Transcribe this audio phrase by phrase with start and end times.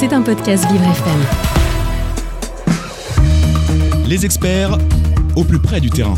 [0.00, 1.20] C'est un podcast Vivre FM.
[4.08, 4.78] Les experts
[5.36, 6.14] au plus près du terrain.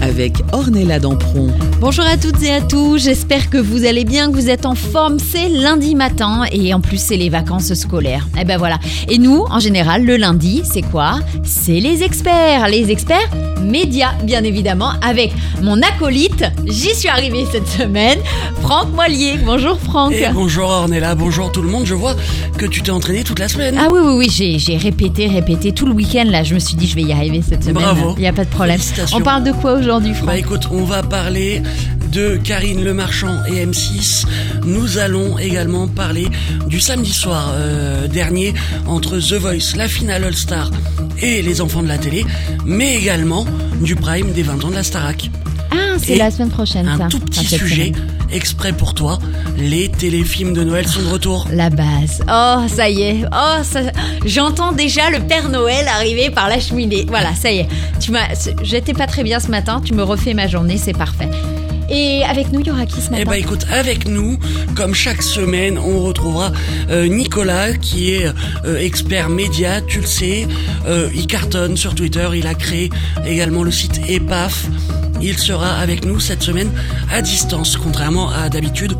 [0.00, 1.48] avec Ornella Dampron.
[1.80, 4.74] Bonjour à toutes et à tous, j'espère que vous allez bien, que vous êtes en
[4.74, 5.18] forme.
[5.18, 8.26] C'est lundi matin et en plus c'est les vacances scolaires.
[8.40, 8.78] Et ben voilà.
[9.08, 11.20] Et nous, en général, le lundi, c'est quoi?
[11.42, 12.68] C'est les experts.
[12.68, 13.28] Les experts
[13.62, 15.32] médias, bien évidemment, avec
[15.62, 16.44] mon acolyte.
[16.66, 18.18] J'y suis arrivée cette semaine,
[18.62, 19.38] Franck Moilier.
[19.44, 20.12] Bonjour Franck.
[20.12, 21.84] Et bonjour Ornella, bonjour tout le monde.
[21.84, 22.14] Je vois
[22.56, 23.76] que tu t'es entraîné toute la semaine.
[23.78, 26.42] Ah oui, oui, oui, j'ai, répété, répété tout le week-end là.
[26.42, 27.82] Je me suis dit, je vais y arriver cette semaine.
[27.82, 28.14] Bravo.
[28.16, 28.80] Il n'y a pas de problème.
[29.12, 31.62] On parle de quoi aujourd'hui, Franck Bah écoute, on va parler
[32.10, 34.24] de Karine Le Marchand et M6.
[34.64, 36.28] Nous allons également parler
[36.66, 38.54] du samedi soir euh, dernier
[38.86, 40.70] entre The Voice, la finale All-Star
[41.20, 42.24] et les enfants de la télé,
[42.64, 43.44] mais également
[43.82, 45.30] du prime des 20 ans de la Starac.
[45.70, 47.04] Ah, c'est la semaine prochaine, ça.
[47.04, 48.19] Un tout petit sujet semaine.
[48.32, 49.18] Exprès pour toi.
[49.56, 51.46] Les téléfilms de Noël sont de retour.
[51.52, 52.22] La base.
[52.28, 53.24] Oh, ça y est.
[53.32, 53.80] Oh, ça...
[54.24, 57.04] j'entends déjà le Père Noël arriver par la cheminée.
[57.08, 57.68] Voilà, ça y est.
[58.00, 58.28] Tu m'as,
[58.62, 59.80] j'étais pas très bien ce matin.
[59.84, 61.28] Tu me refais ma journée, c'est parfait.
[61.90, 64.38] Et avec nous, il y aura qui ce Eh matin ben écoute, avec nous,
[64.76, 66.52] comme chaque semaine, on retrouvera
[66.90, 68.26] euh, Nicolas qui est
[68.64, 70.46] euh, expert média, tu le sais.
[70.86, 72.90] Euh, il cartonne sur Twitter, il a créé
[73.26, 74.66] également le site EPAF.
[75.22, 76.70] Il sera avec nous cette semaine
[77.12, 78.96] à distance, contrairement à d'habitude.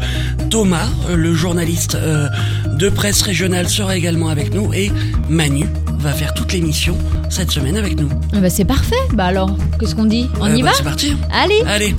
[0.50, 2.28] Thomas, euh, le journaliste euh,
[2.74, 4.90] de presse régionale, sera également avec nous et
[5.28, 5.66] Manu
[5.98, 6.96] va faire toute l'émission
[7.30, 8.08] cette semaine avec nous.
[8.34, 8.96] Ah bah, c'est parfait.
[9.14, 10.28] Bah alors, qu'est-ce qu'on dit?
[10.40, 10.74] On Euh, y bah, va?
[10.76, 11.16] C'est parti.
[11.32, 11.62] Allez.
[11.66, 11.94] Allez.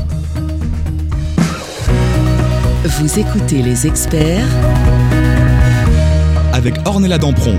[2.84, 4.48] Vous écoutez les experts
[6.52, 7.56] Avec Ornella Dampron.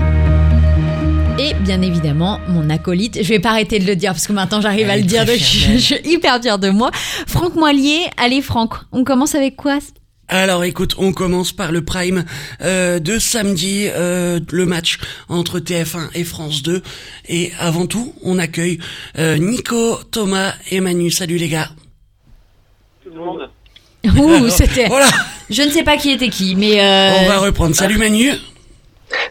[1.39, 3.23] Et bien évidemment, mon acolyte.
[3.23, 5.23] Je vais pas arrêter de le dire parce que maintenant j'arrive à le dire.
[5.23, 6.91] très Je, je suis hyper fière de moi.
[7.25, 8.01] Franck Moilier.
[8.17, 8.73] Allez, Franck.
[8.91, 9.79] On commence avec quoi?
[10.27, 12.25] Alors écoute, on commence par le prime
[12.61, 14.97] euh, de samedi, euh, le match
[15.29, 16.81] entre TF1 et France 2.
[17.29, 18.79] Et avant tout, on accueille
[19.17, 21.11] euh, Nico, Thomas et Manu.
[21.11, 21.69] Salut les gars.
[23.03, 23.49] tout le monde.
[24.05, 24.87] Ouh, c'était.
[24.87, 25.07] Voilà,
[25.49, 26.79] Je ne sais pas qui était qui, mais.
[26.81, 27.75] euh, on va reprendre.
[27.75, 28.31] Salut Manu,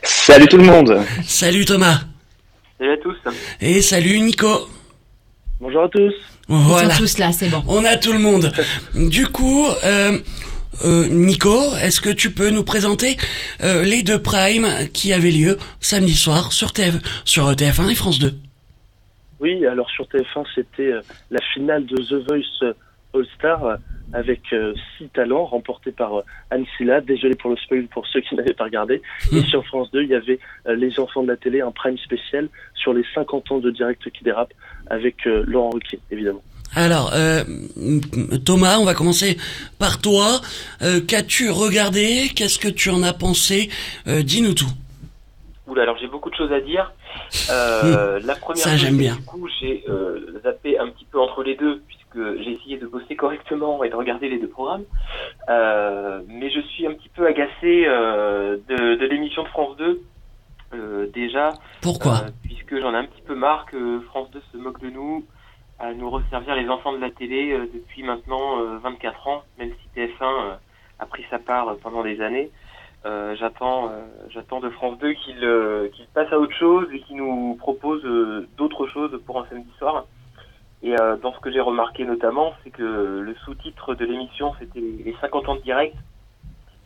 [0.03, 0.99] Salut tout le monde.
[1.25, 2.01] salut Thomas
[2.79, 3.17] Salut à tous.
[3.61, 4.69] et salut Nico.
[5.61, 6.13] Bonjour à tous.
[6.49, 7.63] Ils Voilà, sont tous là, c'est bon.
[7.69, 8.53] on a tout le monde.
[8.95, 10.19] Du coup, euh,
[10.85, 13.17] euh, Nico, est-ce que tu peux nous présenter
[13.63, 16.95] euh, les deux primes qui avaient lieu samedi soir sur, TF,
[17.25, 18.35] sur TF1 et France 2
[19.41, 21.01] Oui, alors sur TF1, c'était euh,
[21.31, 22.75] la finale de The Voice
[23.15, 23.77] All Star euh,
[24.13, 27.01] avec euh, six talents remportés par euh, Anne Silla.
[27.01, 29.01] Désolé pour le spoil pour ceux qui n'avaient pas regardé.
[29.33, 31.99] Et sur France 2, il y avait euh, Les Enfants de la télé, un prime
[31.99, 34.53] spécial sur les 50 ans de direct qui dérape
[34.89, 36.43] avec euh, Laurent Ruquier, évidemment.
[36.75, 37.43] Alors, euh,
[38.47, 39.37] Thomas, on va commencer
[39.79, 40.41] par toi.
[40.81, 42.31] Euh, Qu'as-tu regardé?
[42.35, 43.69] Qu'est-ce que tu en as pensé?
[44.07, 44.71] Euh, Dis-nous tout.
[45.67, 46.93] Oula, alors j'ai beaucoup de choses à dire.
[47.51, 49.15] Euh, la première Ça, chose, j'aime c'est bien.
[49.17, 52.79] que, Du coup, j'ai euh, zappé un petit peu entre les deux puisque j'ai essayé
[52.79, 54.85] de bosser correctement et de regarder les deux programmes.
[55.49, 60.01] Euh, mais je suis un petit peu agacé euh, de, de l'émission de France 2.
[60.75, 61.51] Euh, déjà,
[61.83, 65.25] Pourquoi puisque j'en ai un petit peu marre que France 2 se moque de nous,
[65.79, 70.01] à nous resservir les enfants de la télé depuis maintenant euh, 24 ans, même si
[70.01, 70.55] TF1 euh,
[70.99, 72.51] a pris sa part pendant des années.
[73.05, 77.01] Euh, j'attends, euh, j'attends de France 2 qu'il euh, qu'il passe à autre chose et
[77.01, 78.03] qu'il nous propose
[78.57, 80.07] d'autres choses pour un samedi soir.
[80.83, 84.81] Et euh, dans ce que j'ai remarqué notamment, c'est que le sous-titre de l'émission, c'était
[84.81, 85.95] les 50 ans de direct.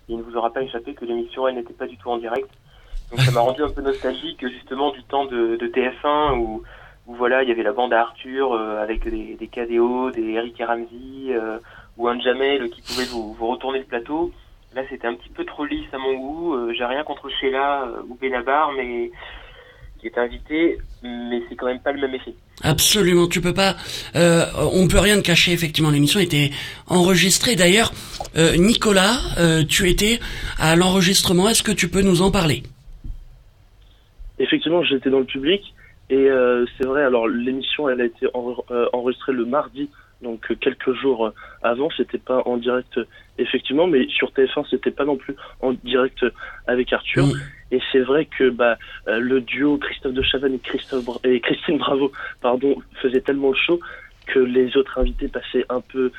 [0.08, 2.48] Il ne vous aura pas échappé que l'émission, elle n'était pas du tout en direct.
[3.10, 6.62] Donc ça m'a rendu un peu nostalgique justement du temps de, de TF1 où,
[7.06, 10.30] où voilà il y avait la bande à Arthur euh, avec des, des KDO, des
[10.30, 11.58] Eric et Ramsey euh,
[11.96, 14.32] ou un Jamel qui pouvait vous, vous retourner le plateau.
[14.74, 16.54] Là c'était un petit peu trop lisse à mon goût.
[16.54, 19.12] Euh, J'ai rien contre Sheila euh, ou Benabar mais
[20.08, 22.34] qui est invité, mais c'est quand même pas le même effet.
[22.62, 23.76] Absolument, tu peux pas.
[24.14, 25.52] Euh, on peut rien te cacher.
[25.52, 26.50] Effectivement, l'émission était
[26.86, 27.54] enregistrée.
[27.56, 27.92] D'ailleurs,
[28.36, 30.20] euh, Nicolas, euh, tu étais
[30.58, 31.48] à l'enregistrement.
[31.48, 32.62] Est-ce que tu peux nous en parler?
[34.38, 35.62] Effectivement, j'étais dans le public
[36.10, 37.02] et euh, c'est vrai.
[37.04, 39.88] Alors l'émission, elle a été en- euh, enregistrée le mardi,
[40.22, 41.32] donc quelques jours
[41.62, 41.88] avant.
[41.96, 43.00] C'était pas en direct,
[43.38, 46.24] effectivement, mais sur TF1, c'était pas non plus en direct
[46.66, 47.26] avec Arthur.
[47.26, 47.32] Mm.
[47.70, 48.78] Et c'est vrai que bah,
[49.08, 53.50] euh, le duo Christophe de Chavannes et, Christophe Bra- et Christine Bravo pardon, faisait tellement
[53.50, 53.80] le show
[54.26, 56.10] que les autres invités passaient un peu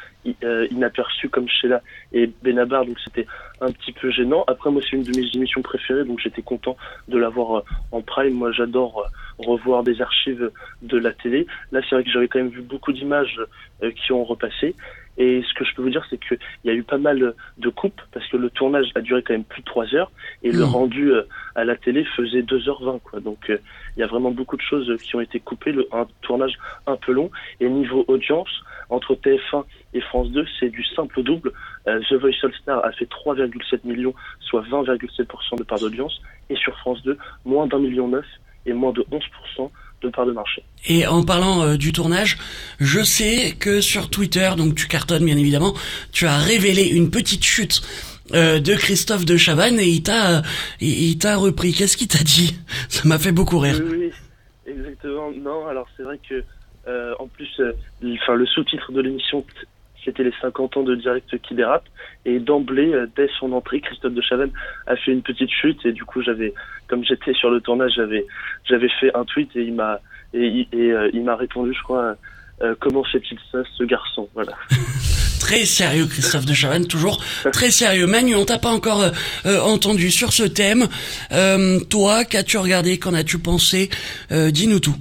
[0.44, 1.82] euh, inaperçus comme Sheila
[2.14, 3.28] et Benabar, donc c'était
[3.60, 4.46] un petit peu gênant.
[4.48, 6.78] Après, moi, c'est une de mes émissions préférées, donc j'étais content
[7.10, 7.62] de l'avoir euh,
[7.92, 8.34] en prime.
[8.34, 10.52] Moi, j'adore euh, revoir des archives
[10.82, 11.48] de la télé.
[11.74, 13.40] Là, c'est vrai que j'avais quand même vu beaucoup d'images
[13.82, 14.76] qui ont repassé.
[15.18, 17.70] Et ce que je peux vous dire, c'est qu'il y a eu pas mal de
[17.70, 20.12] coupes parce que le tournage a duré quand même plus de trois heures
[20.44, 20.72] et le Mhm.
[20.72, 21.24] rendu euh,
[21.56, 23.20] à la télé faisait 2h20 quoi.
[23.20, 23.58] Donc euh,
[23.96, 26.54] il y a vraiment beaucoup de choses qui ont été coupées, le, un tournage
[26.86, 28.50] un peu long et niveau audience
[28.90, 31.52] entre TF1 et France 2, c'est du simple double.
[31.88, 36.56] Euh, The Voice All Star a fait 3,7 millions, soit 20,7% de part d'audience et
[36.56, 38.26] sur France 2, moins d'un million neuf
[38.66, 39.70] et moins de 11%
[40.02, 40.64] de part de marché.
[40.88, 42.38] Et en parlant euh, du tournage,
[42.80, 45.74] je sais que sur Twitter, donc tu cartonnes bien évidemment,
[46.12, 47.82] tu as révélé une petite chute
[48.34, 50.42] euh, de Christophe de Chavannes et il t'a
[50.82, 51.74] il, il t'a repris.
[51.74, 52.60] Qu'est-ce qu'il t'a dit?
[52.90, 53.82] Ça m'a fait beaucoup rire.
[53.84, 53.98] Oui,
[54.68, 55.32] oui, exactement.
[55.32, 56.44] Non, alors c'est vrai que
[56.88, 57.74] euh, en plus, euh,
[58.22, 59.46] enfin le sous-titre de l'émission
[60.08, 61.84] c'était les 50 ans de direct qui dérape
[62.26, 64.52] et d'emblée euh, dès son entrée Christophe de Chavannes
[64.88, 65.86] a fait une petite chute.
[65.86, 66.54] Et du coup j'avais
[66.88, 68.26] comme j'étais sur le tournage j'avais
[68.70, 70.00] j'avais fait un tweet et il m'a
[70.34, 72.16] et, euh, il m'a répondu je crois
[72.64, 74.28] euh, comment fait-il ça ce garçon?
[74.34, 74.54] Voilà.
[75.40, 77.24] Très sérieux, Christophe de Chavannes, toujours.
[77.54, 78.08] Très sérieux.
[78.08, 79.02] Manu, on t'a pas encore
[79.46, 80.88] euh, entendu sur ce thème.
[81.32, 82.98] Euh, toi, qu'as-tu regardé?
[82.98, 83.90] Qu'en as-tu pensé?
[84.32, 84.96] Euh, Dis-nous tout.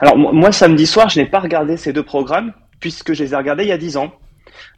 [0.00, 3.32] Alors mo- moi samedi soir, je n'ai pas regardé ces deux programmes puisque je les
[3.32, 4.12] ai regardés il y a 10 ans.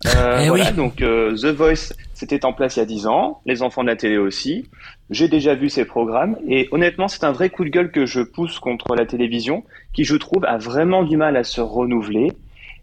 [0.06, 0.72] Euh, Eh voilà, oui.
[0.76, 3.88] donc euh, The Voice, c'était en place il y a 10 ans, les enfants de
[3.88, 4.68] la télé aussi.
[5.10, 8.20] J'ai déjà vu ces programmes et honnêtement, c'est un vrai coup de gueule que je
[8.20, 12.32] pousse contre la télévision qui je trouve a vraiment du mal à se renouveler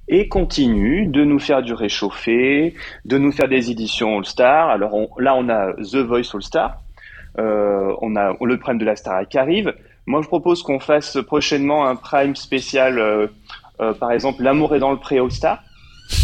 [0.07, 2.75] et continue de nous faire du réchauffé,
[3.05, 4.69] de nous faire des éditions All-Star.
[4.69, 6.81] Alors on- là, on a The Voice All-Star,
[7.39, 9.73] euh, on a le prime de la Star qui arrive.
[10.05, 13.27] Moi, je propose qu'on fasse prochainement un prime spécial, euh,
[13.99, 15.63] par exemple, L'amour est dans le pré All-Star.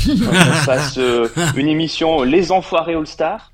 [0.05, 0.31] qu'on
[0.65, 3.51] fasse euh, une émission Les Enfoirés All-Star.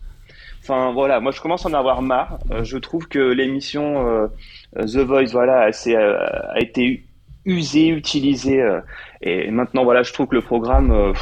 [0.61, 2.39] Enfin voilà, moi je commence à en avoir marre.
[2.51, 4.27] Euh, je trouve que l'émission euh,
[4.75, 6.27] The Voice, voilà, a, euh,
[6.57, 7.05] été
[7.45, 8.81] usée, utilisée, euh,
[9.21, 11.13] et maintenant voilà, je trouve que le programme euh,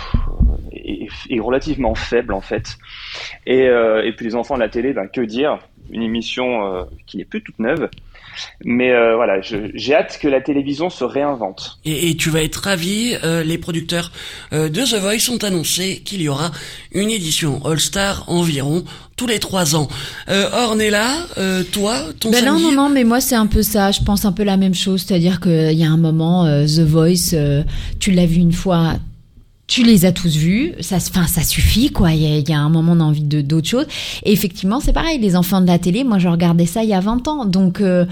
[0.72, 2.77] est, est relativement faible en fait.
[3.45, 5.60] Et, euh, et puis les enfants de la télé, ben que dire?
[5.92, 7.89] Une émission euh, qui n'est plus toute neuve.
[8.63, 11.77] Mais euh, voilà, je- j'ai hâte que la télévision se réinvente.
[11.85, 14.11] Et, et tu vas être ravi, euh, les producteurs
[14.53, 16.51] euh, de The Voice ont annoncé qu'il y aura
[16.93, 18.83] une édition All-Star environ
[19.17, 19.87] tous les trois ans.
[20.29, 23.63] Euh, Ornella, euh, toi, ton Ben non, samedi non, non, mais moi c'est un peu
[23.63, 23.91] ça.
[23.91, 25.03] Je pense un peu la même chose.
[25.07, 27.63] C'est-à-dire qu'il y a un moment, euh, The Voice, euh,
[27.99, 28.95] tu l'as vu une fois,
[29.67, 30.73] tu les as tous vus.
[30.81, 32.12] Ça, enfin, ça suffit, quoi.
[32.13, 33.88] Il y a, y a un moment, on a envie de d'autres choses.
[34.23, 35.19] Et effectivement, c'est pareil.
[35.19, 37.45] Les enfants de la télé, moi, je regardais ça il y a 20 ans.
[37.45, 38.06] Donc, euh,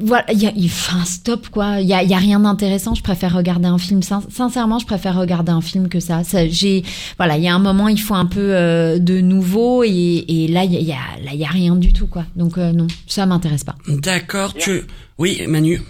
[0.00, 1.80] voilà, il y a, enfin, stop, quoi.
[1.80, 2.94] Il y a, y a rien d'intéressant.
[2.94, 4.02] Je préfère regarder un film.
[4.02, 6.22] Sin- Sincèrement, je préfère regarder un film que ça.
[6.22, 6.84] ça j'ai,
[7.16, 9.82] voilà, il y a un moment, il faut un peu euh, de nouveau.
[9.84, 10.92] Et, et là, il y a, y
[11.28, 12.26] a- y a rien du tout, quoi.
[12.36, 13.74] Donc, euh, non, ça m'intéresse pas.
[13.88, 14.82] D'accord, tu...
[15.18, 15.80] Oui, Manu.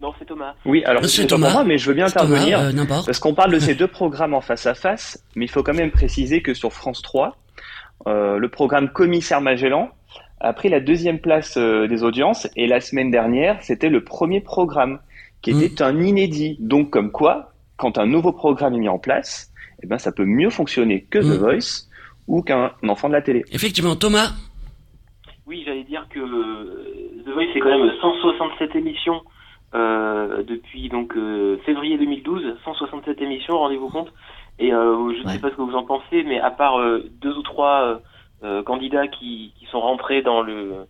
[0.00, 0.54] Non, c'est Thomas.
[0.66, 1.46] Oui, alors c'est Thomas.
[1.46, 2.60] pour moi, mais je veux bien Thomas, intervenir.
[2.60, 3.06] euh, n'importe.
[3.06, 5.74] Parce qu'on parle de ces deux programmes en face à face, mais il faut quand
[5.74, 7.36] même préciser que sur France 3,
[8.06, 9.90] euh, le programme Commissaire Magellan
[10.40, 14.40] a pris la deuxième place euh, des audiences et la semaine dernière, c'était le premier
[14.42, 15.00] programme
[15.40, 15.62] qui Mm.
[15.62, 16.56] était un inédit.
[16.60, 19.50] Donc comme quoi, quand un nouveau programme est mis en place,
[19.82, 21.42] eh ben ça peut mieux fonctionner que The Mm.
[21.42, 21.88] Voice
[22.28, 23.44] ou qu'un enfant de la télé.
[23.50, 24.32] Effectivement, Thomas?
[25.46, 29.22] Oui, j'allais dire que euh, The Voice c'est quand même 167 émissions
[29.74, 34.12] euh, depuis donc euh, février 2012, 167 émissions, rendez-vous compte.
[34.58, 35.32] Et euh, je ne Ouais.
[35.34, 36.78] sais pas ce que vous en pensez, mais à part
[37.20, 38.00] deux ou trois
[38.64, 40.86] candidats qui, qui sont rentrés dans le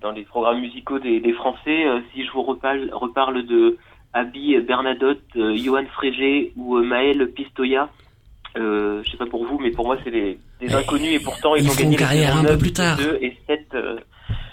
[0.00, 3.76] dans les programmes musicaux des, des Français, si je vous reparle, reparle de
[4.12, 7.90] Abby Bernadotte, Johan Frégé ou Maël Pistoia,
[8.56, 10.38] euh, je sais pas pour vous, mais pour moi c'est des,
[10.72, 12.96] inconnus et pourtant ils, ils ont font gagné les carrière un peu 9, plus tard.
[12.96, 13.96] 2 et 7 euh,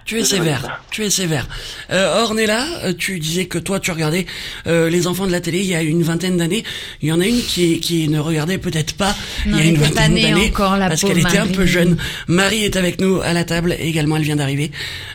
[0.06, 1.48] Tu es sévère, tu es sévère.
[1.92, 4.26] Euh, Ornella, euh, tu disais que toi tu regardais
[4.68, 6.64] euh, les enfants de la télé il y a une vingtaine d'années.
[7.02, 9.16] Il y en a une qui, qui ne regardait peut-être pas
[9.46, 11.66] Non, il y a une vingtaine née d'années encore, la parce qu'elle était un peu
[11.66, 11.98] jeune.
[12.28, 14.72] Marie est avec nous à la table également, elle vient d'arriver.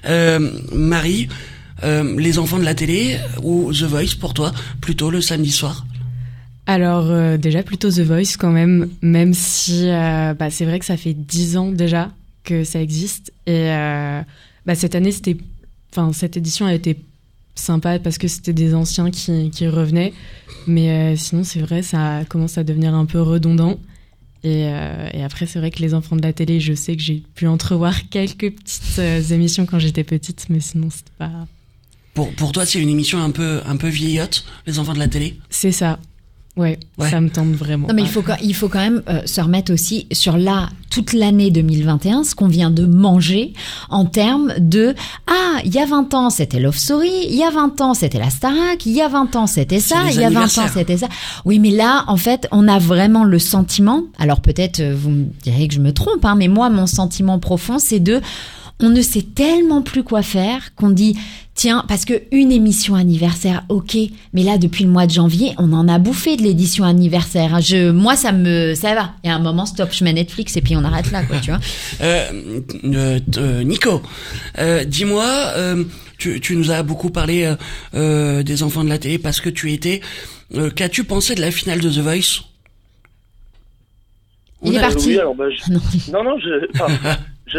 [0.06, 1.28] Euh, Marie,
[1.84, 5.84] euh, les enfants de la télé ou The Voice pour toi plutôt le samedi soir?
[6.66, 10.84] Alors euh, déjà plutôt The Voice quand même, même si euh, bah, c'est vrai que
[10.84, 12.10] ça fait dix ans déjà
[12.44, 14.22] que ça existe et euh,
[14.66, 15.36] bah, cette année c'était,
[15.92, 16.98] enfin cette édition a été
[17.54, 20.12] sympa parce que c'était des anciens qui, qui revenaient,
[20.66, 23.78] mais euh, sinon c'est vrai ça commence à devenir un peu redondant.
[24.44, 27.02] Et, euh, et après c'est vrai que les enfants de la télé, je sais que
[27.02, 31.46] j'ai pu entrevoir quelques petites euh, émissions quand j'étais petite, mais sinon c'était pas,
[32.14, 35.08] Pour pour toi c'est une émission un peu un peu vieillotte les enfants de la
[35.08, 35.38] télé?
[35.48, 35.98] C'est ça,
[36.56, 37.10] ouais, Ouais.
[37.10, 37.88] ça me tente vraiment.
[37.88, 40.68] Non, mais il faut, quand- il faut quand même euh, se remettre aussi sur là,
[40.90, 43.52] toute l'année 2021, ce qu'on vient de manger
[43.90, 44.94] en termes de
[45.26, 48.18] Ah, il y a 20 ans, c'était Love Story, il y a 20 ans, c'était
[48.18, 50.96] la Starac, il y a 20 ans, c'était ça, il y a 20 ans, c'était
[50.96, 51.08] ça.
[51.44, 55.24] Oui, mais là, en fait, on a vraiment le sentiment, alors peut-être euh, vous me
[55.42, 58.20] direz que je me trompe, hein, mais moi, mon sentiment profond, c'est de
[58.80, 61.16] on ne sait tellement plus quoi faire qu'on dit
[61.54, 63.96] tiens parce que une émission anniversaire ok
[64.34, 67.60] mais là depuis le mois de janvier on en a bouffé de l'édition anniversaire hein.
[67.60, 70.56] je moi ça me ça va il y a un moment stop je mets Netflix
[70.58, 71.60] et puis on arrête là quoi tu vois
[72.02, 74.02] Euh, euh, euh, Nico,
[74.58, 75.24] euh, dis-moi,
[75.56, 75.84] euh,
[76.18, 77.54] tu, tu nous as beaucoup parlé euh,
[77.94, 80.02] euh, des enfants de la télé parce que tu étais.
[80.54, 82.42] Euh, Qu'as-tu pensé de la finale de The Voice?
[84.62, 85.08] Il est a- parti.
[85.08, 85.80] Oui, alors, bah, je- non
[86.12, 87.16] Non, non, je, enfin,
[87.46, 87.58] je,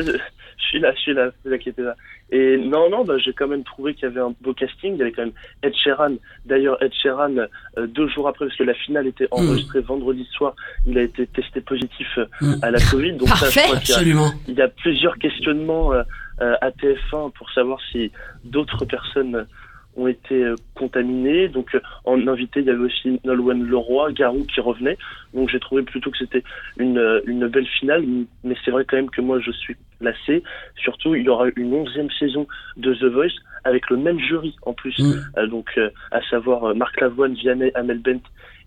[0.68, 1.96] je suis là, je suis là.
[2.30, 4.94] Et non, non, bah, j'ai quand même trouvé qu'il y avait un beau casting.
[4.96, 5.32] Il y avait quand même
[5.64, 6.16] Ed Sheeran.
[6.46, 7.38] D'ailleurs, Ed Sheeran,
[7.78, 10.54] euh, deux jours après, parce que la finale était enregistrée vendredi soir,
[10.86, 12.56] il a été testé positif euh, Mm.
[12.62, 13.14] à la Covid.
[13.14, 13.62] Donc ça, je Parfait.
[13.64, 14.32] crois qu'il y a- Absolument.
[14.50, 16.04] il y a plusieurs questionnements euh,
[16.42, 18.12] euh, à TF1 pour savoir si
[18.44, 19.46] d'autres personnes
[19.98, 21.50] ont été euh, contaminées.
[21.50, 24.98] Donc euh, en invité, il y avait aussi Nolwenn Leroy, Garou qui revenait.
[25.34, 26.44] Donc j'ai trouvé plutôt que c'était
[26.78, 28.06] une, euh, une belle finale.
[28.44, 30.44] Mais c'est vrai quand même que moi je suis lassé.
[30.78, 34.74] Surtout, il y aura une onzième saison de The Voice avec le même jury en
[34.74, 34.98] plus.
[35.00, 35.14] Mm.
[35.38, 38.22] Euh, donc euh, à savoir euh, Marc Lavoine, Vianney, Amel Bent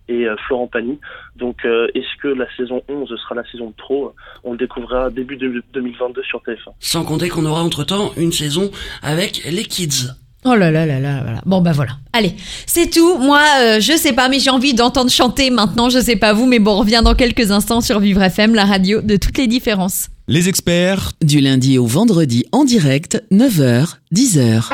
[0.07, 0.99] et Florent Pagny.
[1.37, 5.09] Donc euh, est-ce que la saison 11 sera la saison de trop On le découvrira
[5.09, 6.73] début de 2022 sur TF1.
[6.79, 8.71] Sans compter qu'on aura entre-temps une saison
[9.03, 10.09] avec les kids.
[10.43, 11.41] Oh là là là là voilà.
[11.45, 11.91] Bon bah voilà.
[12.13, 12.33] Allez,
[12.65, 13.17] c'est tout.
[13.19, 15.89] Moi, euh, je sais pas, mais j'ai envie d'entendre chanter maintenant.
[15.89, 18.65] Je sais pas vous, mais bon, on revient dans quelques instants sur Vivre FM, la
[18.65, 20.07] radio de toutes les différences.
[20.27, 24.69] Les experts Du lundi au vendredi en direct, 9h, 10h.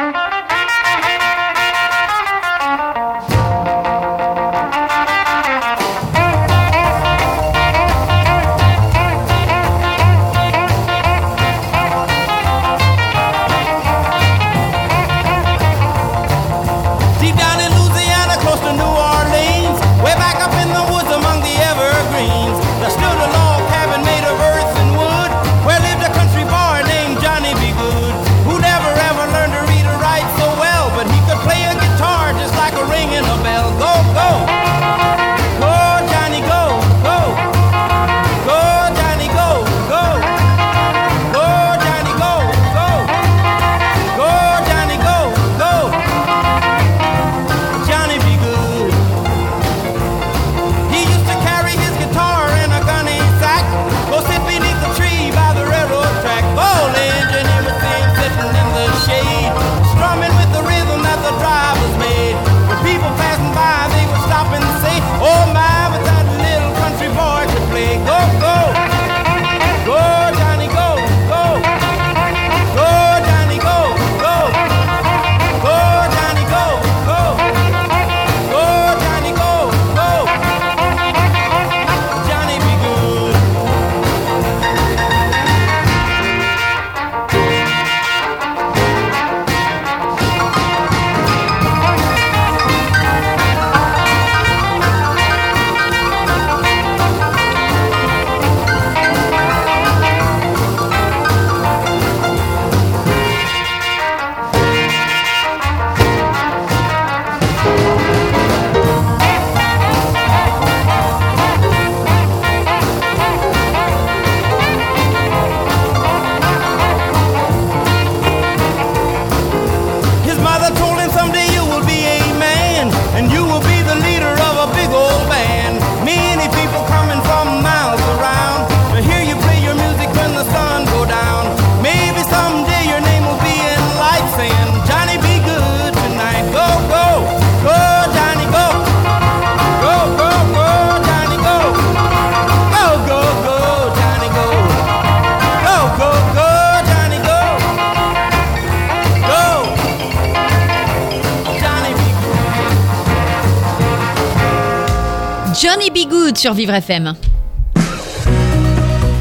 [156.37, 157.15] Sur Vivre FM.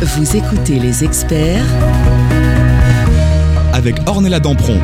[0.02, 1.64] Vous écoutez les experts
[3.72, 4.78] avec Ornella Dampron.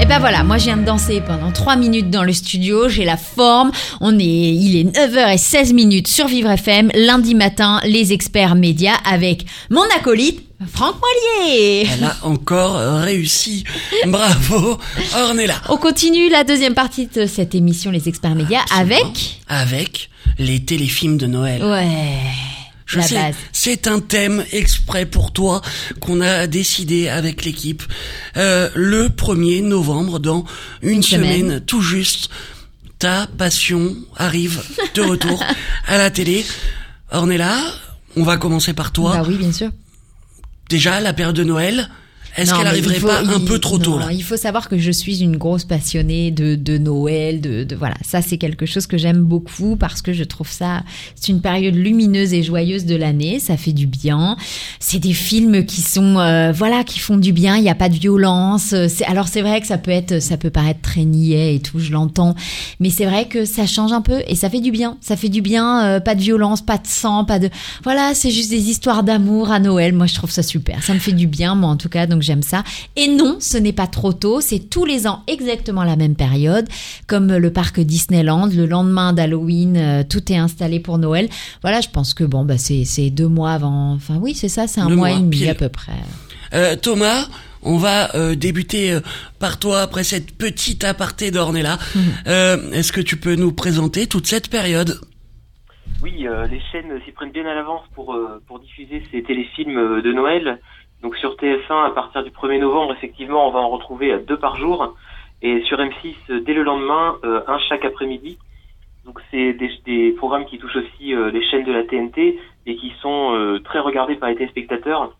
[0.00, 3.04] Et ben voilà, moi je viens de danser pendant 3 minutes dans le studio, j'ai
[3.04, 3.70] la forme,
[4.00, 9.44] on est, il est 9h16 minutes sur Vivre FM, lundi matin, les experts médias avec
[9.68, 10.40] mon acolyte,
[10.72, 11.86] Franck Moilier.
[11.92, 13.64] Elle a encore réussi.
[14.06, 14.78] Bravo,
[15.14, 15.56] Ornella.
[15.68, 19.40] On continue la deuxième partie de cette émission, les experts médias, avec...
[19.48, 20.07] Avec
[20.38, 21.62] les téléfilms de Noël.
[21.64, 22.18] Ouais,
[22.86, 23.34] Je la sais, base.
[23.52, 25.60] c'est un thème exprès pour toi
[26.00, 27.82] qu'on a décidé avec l'équipe
[28.36, 30.44] euh, le 1er novembre dans
[30.82, 31.40] une, Une semaine.
[31.40, 31.60] semaine.
[31.60, 32.30] tout juste.
[32.98, 34.60] Ta passion arrive
[34.94, 35.42] de retour
[35.86, 36.44] à la télé.
[37.12, 37.56] Ornella,
[38.16, 39.16] on va commencer par toi.
[39.18, 39.70] Bah oui, bien sûr.
[40.68, 41.88] Déjà, la période de Noël,
[42.38, 44.08] Est-ce qu'elle arriverait faut- pas un il- peu trop tôt non, là?
[44.12, 47.94] Il faut savoir que je suis une grosse passionnée de, de Noël, de, de- voilà.
[48.06, 50.82] Ça, c'est quelque chose que j'aime beaucoup parce que je trouve ça,
[51.14, 53.38] c'est une période lumineuse et joyeuse de l'année.
[53.40, 54.36] Ça fait du bien.
[54.80, 57.56] C'est des films qui sont, euh, voilà, qui font du bien.
[57.56, 58.74] Il n'y a pas de violence.
[59.06, 61.92] Alors c'est vrai que ça peut être, ça peut paraître très niais et tout, je
[61.92, 62.34] l'entends.
[62.80, 64.96] Mais c'est vrai que ça change un peu et ça fait du bien.
[65.00, 65.84] Ça fait du bien.
[65.84, 67.50] euh, pas de violence, pas de sang, pas de,
[67.84, 69.92] voilà, c'est juste des histoires d'amour à Noël.
[69.92, 70.82] Moi, je trouve ça super.
[70.82, 72.62] Ça me fait du bien, moi en tout cas, donc j'aime ça.
[72.94, 74.40] Et non, ce n'est pas trop tôt.
[74.40, 76.68] C'est tous les ans exactement la même période,
[77.06, 78.46] comme le parc Disneyland.
[78.46, 81.28] Le lendemain d'Halloween, euh, tout est installé pour Noël.
[81.62, 83.92] Voilà, je pense que bon, bah c'est deux mois avant.
[83.94, 85.48] Enfin oui, c'est ça, c'est un mois, mois, et demi pile.
[85.50, 85.92] à peu près.
[86.54, 87.26] Euh, Thomas,
[87.62, 89.00] on va euh, débuter euh,
[89.38, 91.78] par toi après cette petite aparté d'Ornella.
[91.94, 92.02] Mhm.
[92.26, 95.00] Euh, Est-ce que tu peux nous présenter toute cette période?
[96.02, 100.00] Oui, euh, les chaînes s'y prennent bien à l'avance pour, euh, pour diffuser ces téléfilms
[100.00, 100.60] de Noël.
[101.02, 104.36] Donc sur TF1, à partir du 1er novembre, effectivement, on va en retrouver euh, deux
[104.36, 104.94] par jour.
[105.42, 108.38] Et sur M6, euh, dès le lendemain, euh, un chaque après-midi.
[109.04, 112.76] Donc c'est des, des programmes qui touchent aussi euh, les chaînes de la TNT et
[112.76, 115.12] qui sont euh, très regardés par les téléspectateurs.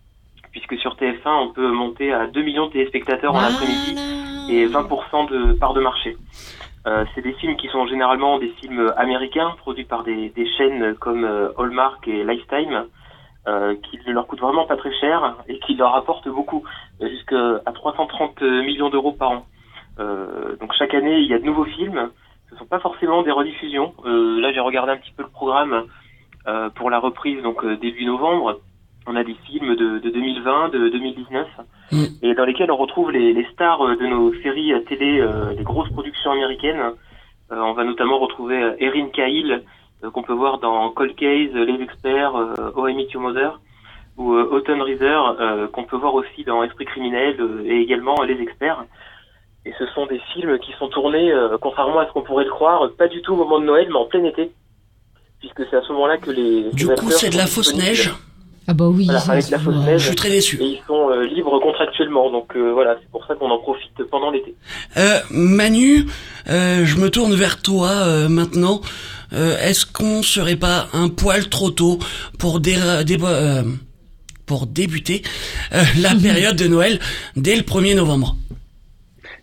[0.51, 3.95] Puisque sur TF1, on peut monter à 2 millions de téléspectateurs en après-midi
[4.51, 6.17] et 20% de part de marché.
[6.87, 10.95] Euh, c'est des films qui sont généralement des films américains produits par des, des chaînes
[10.97, 11.25] comme
[11.59, 12.87] Hallmark et Lifetime
[13.49, 16.65] euh, qui ne leur coûtent vraiment pas très cher et qui leur apportent beaucoup,
[17.01, 19.47] jusqu'à 330 millions d'euros par an.
[19.99, 22.11] Euh, donc chaque année, il y a de nouveaux films.
[22.49, 23.95] Ce ne sont pas forcément des rediffusions.
[24.05, 25.85] Euh, là, j'ai regardé un petit peu le programme
[26.77, 28.61] pour la reprise, donc début novembre.
[29.07, 31.47] On a des films de, de 2020, de 2019,
[31.93, 32.05] Mm.
[32.23, 35.27] et dans lesquels on retrouve les, les stars de nos séries télé,
[35.57, 36.93] les grosses productions américaines.
[37.51, 39.63] On va notamment retrouver Erin Cahill,
[40.03, 43.61] qu'on peut voir dans Cold Case, euh, Les Experts, euh, Your Mother,
[44.17, 48.17] ou euh, Autumn River, euh, qu'on peut voir aussi dans Esprit criminel euh, et également
[48.21, 48.85] euh, Les Experts.
[49.67, 52.51] Et ce sont des films qui sont tournés, euh, contrairement à ce qu'on pourrait le
[52.51, 54.51] croire, pas du tout au moment de Noël, mais en plein été.
[55.41, 56.71] Puisque c'est à ce moment-là que les...
[56.73, 58.13] Du les coup, c'est de la fausse neige
[58.67, 59.05] Ah bah oui.
[59.05, 60.01] Voilà, avec la fausse neige.
[60.01, 60.57] Je suis très déçu.
[60.61, 64.03] Et ils sont euh, libres contractuellement, donc euh, voilà, c'est pour ça qu'on en profite
[64.11, 64.55] pendant l'été.
[64.97, 66.07] Euh, Manu,
[66.49, 68.81] euh, je me tourne vers toi euh, maintenant.
[69.33, 71.99] Euh, Est-ce qu'on serait pas un poil trop tôt
[72.39, 73.63] pour dé dé- euh,
[74.47, 75.23] pour débuter
[75.73, 76.99] euh, la période de Noël
[77.37, 78.37] dès le 1er novembre?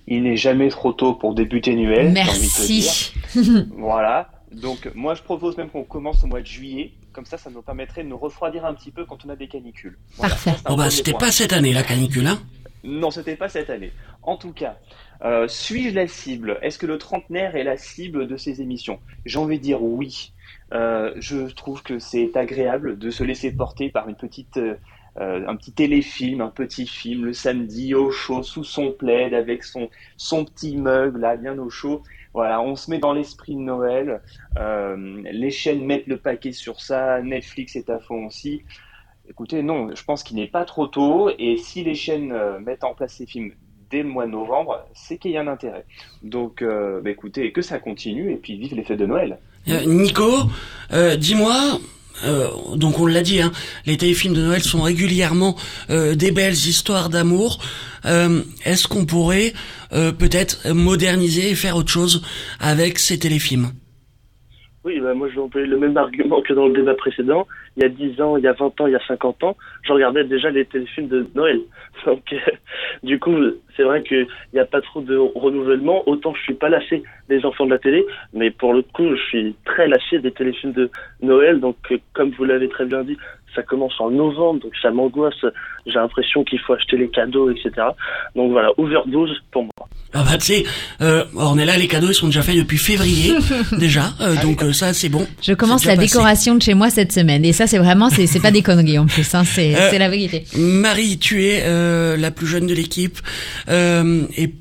[0.08, 2.14] Il n'est jamais trop tôt pour débuter Noël.
[2.14, 2.26] dire.
[2.26, 3.12] Merci.
[3.78, 4.30] Voilà.
[4.52, 6.94] Donc, moi, je propose même qu'on commence au mois de juillet.
[7.12, 9.48] Comme ça, ça nous permettrait de nous refroidir un petit peu quand on a des
[9.48, 9.98] canicules.
[10.18, 10.52] Voilà, Parfait.
[10.52, 12.40] Bon bah premier c'était pas cette année la canicule hein
[12.84, 13.92] Non, c'était pas cette année.
[14.22, 14.78] En tout cas,
[15.24, 16.60] euh, suis-je la cible?
[16.62, 19.00] Est-ce que le trentenaire est la cible de ces émissions?
[19.26, 20.34] J'ai envie de dire oui.
[20.74, 24.78] Euh, je trouve que c'est agréable de se laisser porter par une petite, euh,
[25.16, 29.90] un petit téléfilm, un petit film le samedi au chaud sous son plaid avec son
[30.18, 32.04] son petit mug là bien au chaud.
[32.34, 34.22] Voilà, on se met dans l'esprit de Noël.
[34.58, 37.22] Les chaînes mettent le paquet sur ça.
[37.22, 38.64] Netflix est à fond aussi.
[39.30, 41.32] Écoutez, non, je pense qu'il n'est pas trop tôt.
[41.40, 43.54] Et si les chaînes mettent en place ces films
[43.92, 45.86] dès le mois de novembre, c'est qu'il y a un intérêt.
[46.24, 49.38] Donc, euh, bah, écoutez, que ça continue et puis vive les fêtes de Noël.
[49.68, 50.32] Euh, Nico,
[50.94, 51.80] euh, dis-moi,
[52.26, 53.52] euh, donc on l'a dit, hein,
[53.86, 55.56] les téléfilms de Noël sont régulièrement
[55.90, 57.60] euh, des belles histoires d'amour.
[58.06, 59.54] Euh, Est-ce qu'on pourrait
[59.92, 62.22] euh, peut-être moderniser et faire autre chose
[62.60, 63.72] avec ces téléfilms?
[64.84, 67.48] Oui, bah, moi je vais employer le même argument que dans le débat précédent.
[67.78, 69.58] Il y a 10 ans, il y a 20 ans, il y a 50 ans,
[69.84, 71.60] je regardais déjà les téléfilms de Noël.
[72.06, 72.38] Donc, euh,
[73.04, 73.36] du coup,
[73.76, 76.08] c'est vrai qu'il n'y a pas trop de renouvellement.
[76.08, 79.22] Autant je suis pas lassé des enfants de la télé, mais pour le coup, je
[79.24, 80.90] suis très lassé des téléfilms de
[81.22, 81.60] Noël.
[81.60, 83.18] Donc, euh, comme vous l'avez très bien dit,
[83.56, 85.34] ça commence en novembre, donc ça m'angoisse.
[85.86, 87.72] J'ai l'impression qu'il faut acheter les cadeaux, etc.
[88.36, 89.72] Donc voilà, overdose pour moi.
[90.14, 90.64] Ah bah tu sais,
[91.02, 93.34] euh, Ornella, les cadeaux ils sont déjà faits depuis février
[93.78, 95.28] déjà, euh, donc euh, ça c'est bon.
[95.42, 96.08] Je commence la passé.
[96.08, 97.44] décoration de chez moi cette semaine.
[97.44, 99.36] Et ça, c'est vraiment, c'est c'est pas des conneries en plus.
[99.36, 100.46] Hein, c'est Euh, c'est la vérité.
[100.58, 103.20] Marie, tu es euh, la plus jeune de l'équipe
[103.70, 104.54] euh, et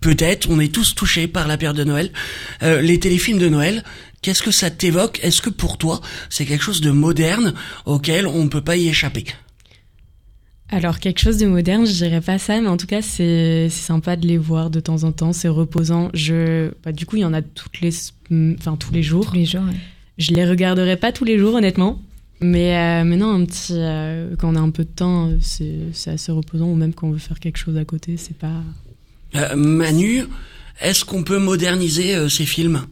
[0.00, 2.10] peut-être on est tous touchés par la période de Noël.
[2.62, 3.82] Euh, les téléfilms de Noël,
[4.26, 5.20] qu'est-ce que ça t'évoque?
[5.22, 8.88] Est-ce que pour toi c'est quelque chose de moderne auquel on ne peut pas y
[8.88, 9.24] échapper?
[10.68, 14.16] Alors quelque chose de moderne, je dirais pas ça, mais en tout cas c'est sympa
[14.16, 16.10] de les voir de temps en temps, c'est reposant.
[16.12, 17.92] Je, bah, du coup il y en a toutes les,
[18.58, 19.26] enfin tous les jours.
[19.26, 19.62] Tous les jours.
[19.62, 19.76] ouais.
[20.18, 22.02] Je les regarderai pas tous les jours honnêtement,
[22.40, 25.78] mais euh, mais non un petit euh, quand on a un peu de temps, c'est
[25.92, 28.60] c'est assez reposant ou même quand on veut faire quelque chose à côté, c'est pas.
[29.36, 30.24] Euh, Manu,
[30.80, 32.86] est-ce qu'on peut moderniser euh, ces films?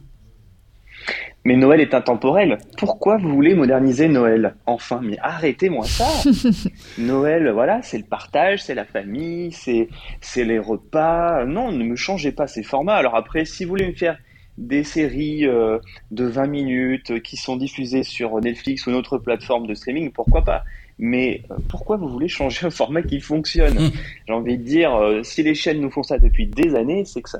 [1.45, 2.57] Mais Noël est intemporel.
[2.75, 4.55] Pourquoi vous voulez moderniser Noël?
[4.65, 6.07] Enfin, mais arrêtez-moi ça.
[6.97, 9.87] Noël, voilà, c'est le partage, c'est la famille, c'est
[10.21, 11.45] c'est les repas.
[11.45, 12.95] Non, ne me changez pas ces formats.
[12.95, 14.17] Alors après, si vous voulez me faire
[14.57, 15.79] des séries euh,
[16.11, 20.11] de 20 minutes euh, qui sont diffusées sur Netflix ou une autre plateforme de streaming,
[20.11, 20.63] pourquoi pas?
[20.97, 23.91] Mais euh, pourquoi vous voulez changer un format qui fonctionne?
[24.27, 27.29] J'ai envie de dire, si les chaînes nous font ça depuis des années, c'est que
[27.29, 27.39] ça,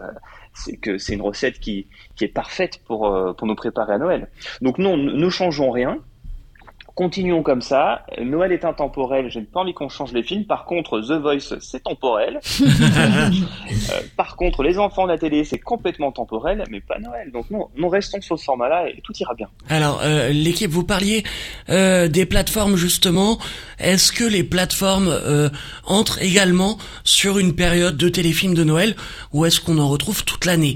[0.56, 3.98] c'est que c'est une recette qui, qui est parfaite pour, euh, pour nous préparer à
[3.98, 4.30] Noël.
[4.62, 6.00] Donc non, ne changeons rien.
[6.95, 8.05] Continuons comme ça.
[8.21, 9.29] Noël est intemporel.
[9.29, 10.45] J'ai pas envie qu'on change les films.
[10.45, 12.39] Par contre, The Voice, c'est temporel.
[13.91, 17.31] Euh, par contre, les enfants de la télé, c'est complètement temporel, mais pas Noël.
[17.31, 19.47] Donc non, nous restons sur ce format-là et tout ira bien.
[19.69, 21.23] Alors, euh, l'équipe, vous parliez
[21.69, 23.38] euh, des plateformes justement.
[23.79, 25.49] Est-ce que les plateformes euh,
[25.86, 28.95] entrent également sur une période de téléfilm de Noël
[29.34, 30.75] ou est-ce qu'on en retrouve toute l'année?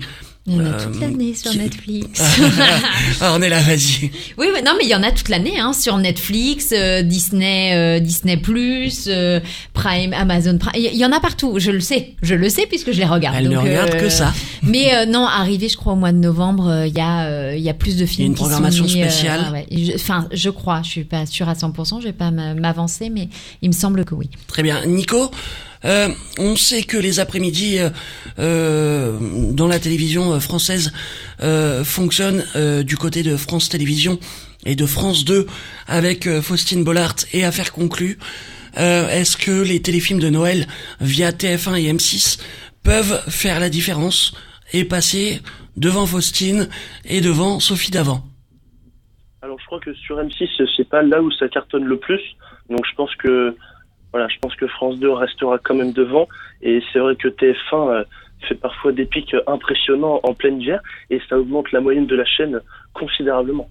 [0.50, 2.22] Il y en a Euh, toute l'année sur qui- Netflix.
[3.22, 4.12] Ah, on est là, vas-y.
[4.38, 7.74] Oui, oui, non, mais il y en a toute l'année hein, sur Netflix, euh, Disney,
[7.76, 9.10] euh, Disney Plus,
[9.74, 10.72] Prime, Amazon Prime.
[10.76, 11.56] Il y- il y en a partout.
[11.60, 13.36] Je le sais, je le sais puisque je les regarde.
[13.38, 14.34] Elle ne regarde que ça.
[14.64, 17.74] Mais non, arrivé, je crois au mois de novembre, il y a, il y a
[17.74, 18.28] plus de films.
[18.28, 19.84] une qui sont programmation mis, euh, spéciale ouais, ouais.
[19.86, 20.82] Je- Enfin, je crois.
[20.84, 22.00] Je suis pas sûre à 100%.
[22.00, 23.30] Je vais pas m'a- m'avancer, mais
[23.62, 24.30] il me semble que oui.
[24.48, 24.86] Très bien.
[24.86, 25.30] Nico,
[25.86, 27.90] euh, on sait que les après-midi euh,
[28.38, 29.18] euh,
[29.52, 30.92] dans la télévision euh, française
[31.42, 32.44] euh, fonctionnent
[32.84, 34.20] du côté de France Télévisions
[34.66, 35.48] et de France 2
[35.88, 38.18] avec Faustine Bollard et Affaires conclues.
[38.76, 40.68] Est-ce que les téléfilms de Noël
[41.00, 42.40] via TF1 et M6
[42.84, 44.34] peuvent faire la différence
[44.74, 45.42] et passer
[45.78, 46.70] devant Faustine
[47.06, 48.24] et devant Sophie Davant?
[49.42, 52.22] Alors je crois que sur M6 c'est pas là où ça cartonne le plus,
[52.70, 53.56] donc je pense que
[54.12, 56.28] voilà, je pense que France 2 restera quand même devant.
[56.62, 58.04] Et c'est vrai que TF1 euh,
[58.48, 62.26] fait parfois des pics impressionnants en plein hiver et ça augmente la moyenne de la
[62.26, 62.60] chaîne
[62.94, 63.70] considérablement.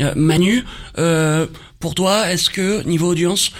[0.00, 0.64] Euh, Manu,
[0.98, 1.46] euh,
[1.78, 3.52] pour toi, est-ce que niveau audience,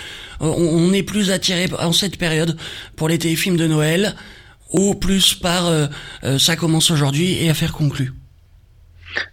[0.43, 2.57] euh, on, est plus attiré en cette période
[2.97, 4.15] pour les téléfilms de Noël
[4.73, 5.87] ou plus par euh,
[6.25, 8.13] euh, ça commence aujourd'hui et affaire conclue?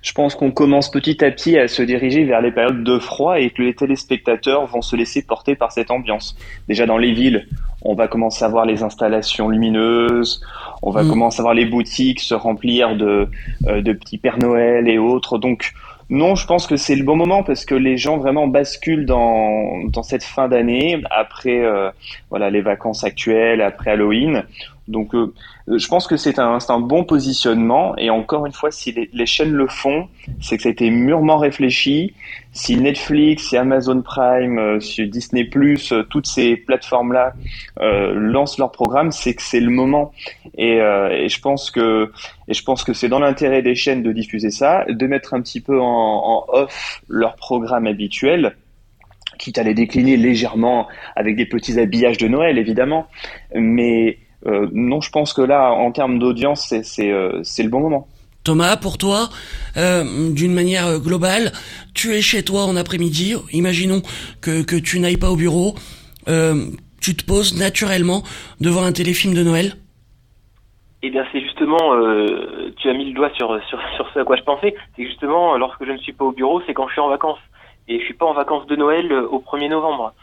[0.02, 3.40] Je pense qu'on commence petit à petit à se diriger vers les périodes de froid
[3.40, 6.36] et que les téléspectateurs vont se laisser porter par cette ambiance.
[6.68, 7.48] Déjà dans les villes,
[7.84, 10.42] on va commencer à voir les installations lumineuses,
[10.82, 11.10] on va Mm.
[11.10, 13.28] commencer à voir les boutiques se remplir de,
[13.68, 15.38] euh, de petits Père Noël et autres.
[15.38, 15.74] Donc
[16.10, 19.84] non, je pense que c'est le bon moment parce que les gens vraiment basculent dans,
[19.90, 21.90] dans cette fin d'année après euh,
[22.30, 24.44] voilà les vacances actuelles, après Halloween.
[24.88, 25.34] Donc euh,
[25.68, 29.26] je pense que c'est un, un bon positionnement et encore une fois, si les, les
[29.26, 30.08] chaînes le font,
[30.42, 32.14] c'est que ça a été mûrement réfléchi.
[32.54, 37.34] Si Netflix, si Amazon Prime, euh, si Disney+, euh, toutes ces plateformes-là
[37.80, 40.14] euh, lancent leur programme, c'est que c'est le moment.
[40.58, 42.12] Et, et je pense que
[42.48, 45.42] et je pense que c'est dans l'intérêt des chaînes de diffuser ça, de mettre un
[45.42, 48.56] petit peu en, en off leur programme habituel
[49.38, 53.08] quitte à les décliner légèrement avec des petits habillages de Noël, évidemment.
[53.54, 57.70] Mais euh, non, je pense que là, en termes d'audience, c'est c'est euh, c'est le
[57.70, 58.08] bon moment.
[58.44, 59.30] Thomas, pour toi,
[59.76, 61.52] euh, d'une manière globale,
[61.94, 64.02] tu es chez toi en après-midi, imaginons
[64.42, 65.76] que, que tu n'ailles pas au bureau,
[66.30, 66.68] euh,
[67.02, 68.24] tu te poses naturellement
[68.62, 69.74] devant un téléfilm de Noël
[71.02, 74.24] Eh bien, c'est justement, euh, tu as mis le doigt sur, sur, sur ce à
[74.24, 76.94] quoi je pensais, c'est justement, lorsque je ne suis pas au bureau, c'est quand je
[76.94, 77.40] suis en vacances.
[77.90, 80.14] Et je suis pas en vacances de Noël euh, au 1er novembre.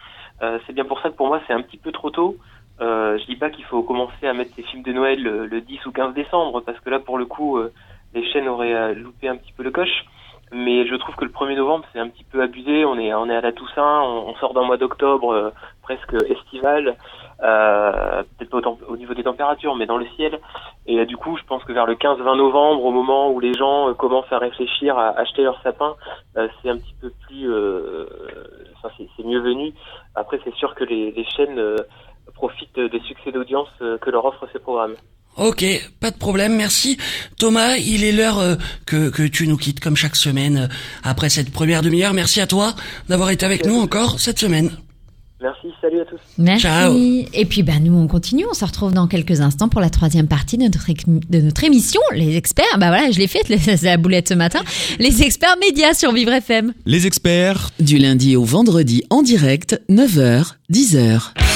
[0.43, 2.37] Euh, c'est bien pour ça que pour moi, c'est un petit peu trop tôt.
[2.81, 5.61] Euh, je dis pas qu'il faut commencer à mettre des films de Noël le, le
[5.61, 7.73] 10 ou 15 décembre, parce que là, pour le coup, euh,
[8.15, 10.05] les chaînes auraient euh, loupé un petit peu le coche.
[10.53, 12.85] Mais je trouve que le 1er novembre, c'est un petit peu abusé.
[12.85, 15.51] On est, on est à la Toussaint, on, sort d'un mois d'octobre euh,
[15.83, 16.97] presque estival.
[17.43, 20.39] Euh, peut-être pas autant au niveau des températures, mais dans le ciel.
[20.87, 23.55] Et euh, du coup, je pense que vers le 15-20 novembre, au moment où les
[23.55, 25.97] gens euh, commencent à réfléchir à acheter leur sapin,
[26.37, 28.07] euh, c'est un petit peu plus, euh,
[28.77, 29.73] enfin, c'est, mieux venu.
[30.15, 31.77] Après, c'est sûr que les, les chaînes euh,
[32.45, 34.95] profitent des succès d'audience euh, que leur offrent ces programmes.
[35.37, 35.65] Ok,
[35.99, 36.99] pas de problème, merci.
[37.39, 38.55] Thomas, il est l'heure euh,
[38.87, 42.13] que, que tu nous quittes comme chaque semaine euh, après cette première demi-heure.
[42.13, 42.75] Merci à toi
[43.09, 44.71] d'avoir été avec nous encore cette semaine.
[45.41, 46.21] Merci, salut à tous.
[46.39, 46.63] Merci.
[46.63, 46.95] Ciao.
[47.33, 50.29] Et puis bah nous on continue, on se retrouve dans quelques instants pour la troisième
[50.29, 52.79] partie de notre, de notre émission, les experts.
[52.79, 54.61] Bah voilà, je l'ai faite, c'est la boulette ce matin.
[54.99, 56.73] Les experts médias sur Vivre FM.
[56.87, 61.54] Les experts Du lundi au vendredi en direct, 9h, 10h.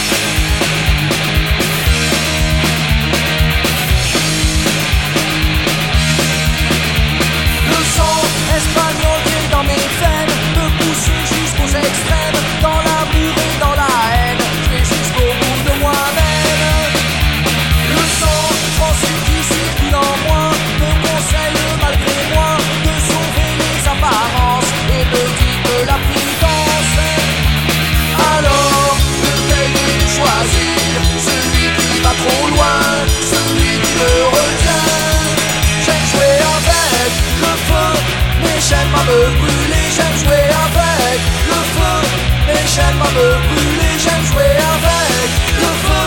[43.18, 45.30] Me brûler, j'aime jouer avec
[45.62, 46.06] le feu.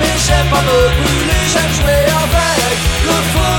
[0.00, 3.54] Mais j'aime pas me brûler, j'aime jouer avec le feu.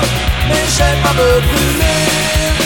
[0.49, 2.58] Mais j'aime pas me brûler.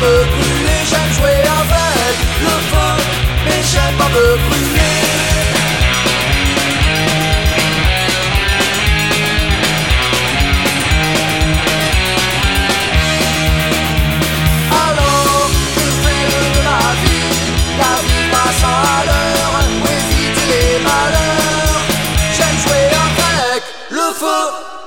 [0.00, 0.80] Me brûler.
[0.88, 2.92] J'aime jouer avec le feu,
[3.44, 5.09] mais j'aime pas me brûler.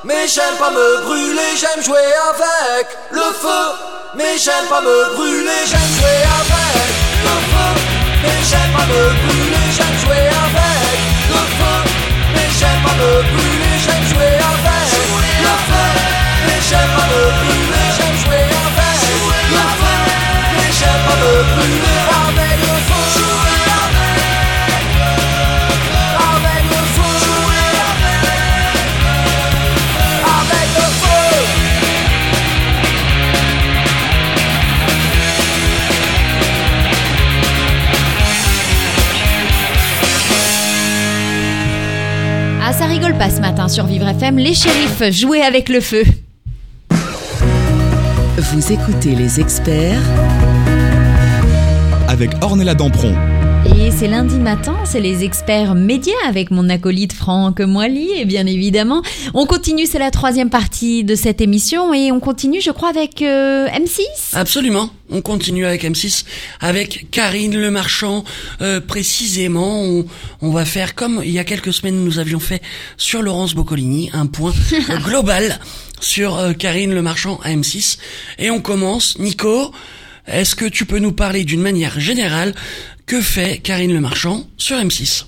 [0.03, 1.55] Mais j'aime pas me brûler.
[1.59, 3.63] J'aime jouer avec le feu,
[4.15, 5.61] mais j'aime pas me brûler.
[5.65, 6.91] J'aime jouer avec
[7.25, 7.71] le feu,
[8.23, 9.67] mais j'aime pas me brûler.
[9.75, 11.77] J'aime jouer avec le feu,
[12.33, 13.75] mais j'aime pas me brûler.
[13.83, 14.91] J'aime jouer avec
[15.45, 15.85] le feu,
[16.45, 17.87] mais j'aime pas me brûler.
[17.97, 19.01] J'aime jouer avec
[19.55, 19.95] le feu,
[20.57, 21.92] mais j'aime pas me brûler.
[43.23, 44.37] Pas ce matin sur Vivre FM.
[44.37, 46.03] Les shérifs jouaient avec le feu.
[48.37, 50.01] Vous écoutez les experts
[52.09, 53.15] Avec Ornella Dampron.
[53.65, 58.45] Et c'est lundi matin, c'est les experts médias avec mon acolyte Franck Moily, et bien
[58.45, 59.01] évidemment.
[59.33, 63.21] On continue, c'est la troisième partie de cette émission, et on continue, je crois, avec
[63.21, 64.01] euh, M6.
[64.33, 64.89] Absolument.
[65.09, 66.25] On continue avec M6,
[66.59, 68.23] avec Karine Le Marchand.
[68.61, 70.05] Euh, précisément, on,
[70.41, 72.61] on va faire comme il y a quelques semaines nous avions fait
[72.97, 74.53] sur Laurence Boccolini, un point
[75.05, 75.59] global
[76.01, 77.97] sur euh, Karine Le Marchand à M6.
[78.39, 79.17] Et on commence.
[79.19, 79.71] Nico,
[80.27, 82.53] est-ce que tu peux nous parler d'une manière générale
[83.05, 85.27] que fait Karine Le Marchand sur M6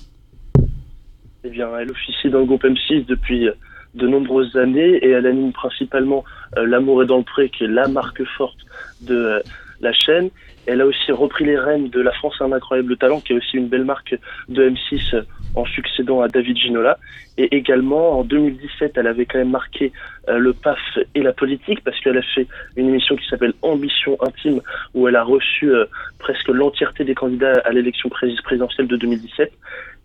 [1.44, 3.52] Eh bien, elle officie dans le groupe M6 depuis euh,
[3.94, 6.24] de nombreuses années et elle anime principalement
[6.56, 8.58] euh, L'amour est dans le pré, qui est la marque forte
[9.02, 9.40] de euh,
[9.80, 10.30] la chaîne.
[10.66, 13.36] Elle a aussi repris les rênes de La France a un incroyable talent, qui est
[13.36, 14.16] aussi une belle marque
[14.48, 15.22] de M6 euh,
[15.54, 16.98] en succédant à David Ginola.
[17.38, 19.92] Et également, en 2017, elle avait quand même marqué
[20.28, 20.78] euh, le PAF
[21.14, 24.60] et la politique, parce qu'elle a fait une émission qui s'appelle Ambition intime,
[24.94, 25.84] où elle a reçu euh,
[26.18, 29.52] presque l'entièreté des candidats à l'élection prés- présidentielle de 2017.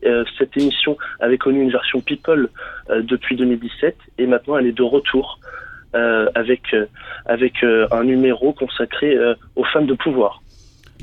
[0.04, 2.50] Euh, cette émission avait connu une version People
[2.90, 5.40] depuis 2017 et maintenant elle est de retour
[5.94, 6.74] avec
[7.64, 9.16] un numéro consacré
[9.56, 10.42] aux femmes de pouvoir.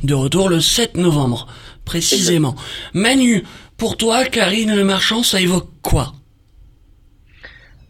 [0.03, 1.49] De retour le 7 novembre,
[1.85, 2.55] précisément.
[2.95, 3.43] Manu,
[3.77, 6.13] pour toi, Karine Le Marchand, ça évoque quoi?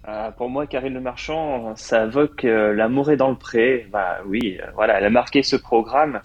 [0.08, 3.86] Euh, pour moi, Karine Le Marchand, ça évoque euh, l'amour est dans le pré.
[3.92, 6.20] Bah oui, euh, voilà, elle a marqué ce programme.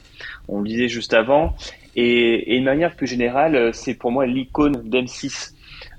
[0.48, 1.54] On le disait juste avant.
[1.96, 5.54] Et, et de manière plus générale, euh, c'est pour moi l'icône d'M6.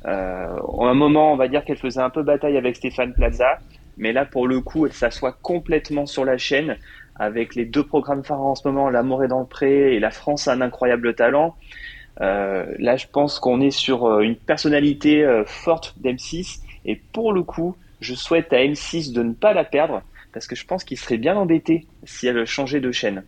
[0.07, 3.59] Euh, à un moment, on va dire qu'elle faisait un peu bataille avec Stéphane Plaza,
[3.97, 6.77] mais là, pour le coup, elle s'assoit complètement sur la chaîne
[7.16, 10.11] avec les deux programmes phares en ce moment, L'amour est dans le pré et La
[10.11, 11.55] France a un incroyable talent.
[12.20, 17.33] Euh, là, je pense qu'on est sur euh, une personnalité euh, forte d'M6 et pour
[17.33, 20.85] le coup, je souhaite à M6 de ne pas la perdre parce que je pense
[20.85, 23.22] qu'il serait bien embêté si elle changeait de chaîne.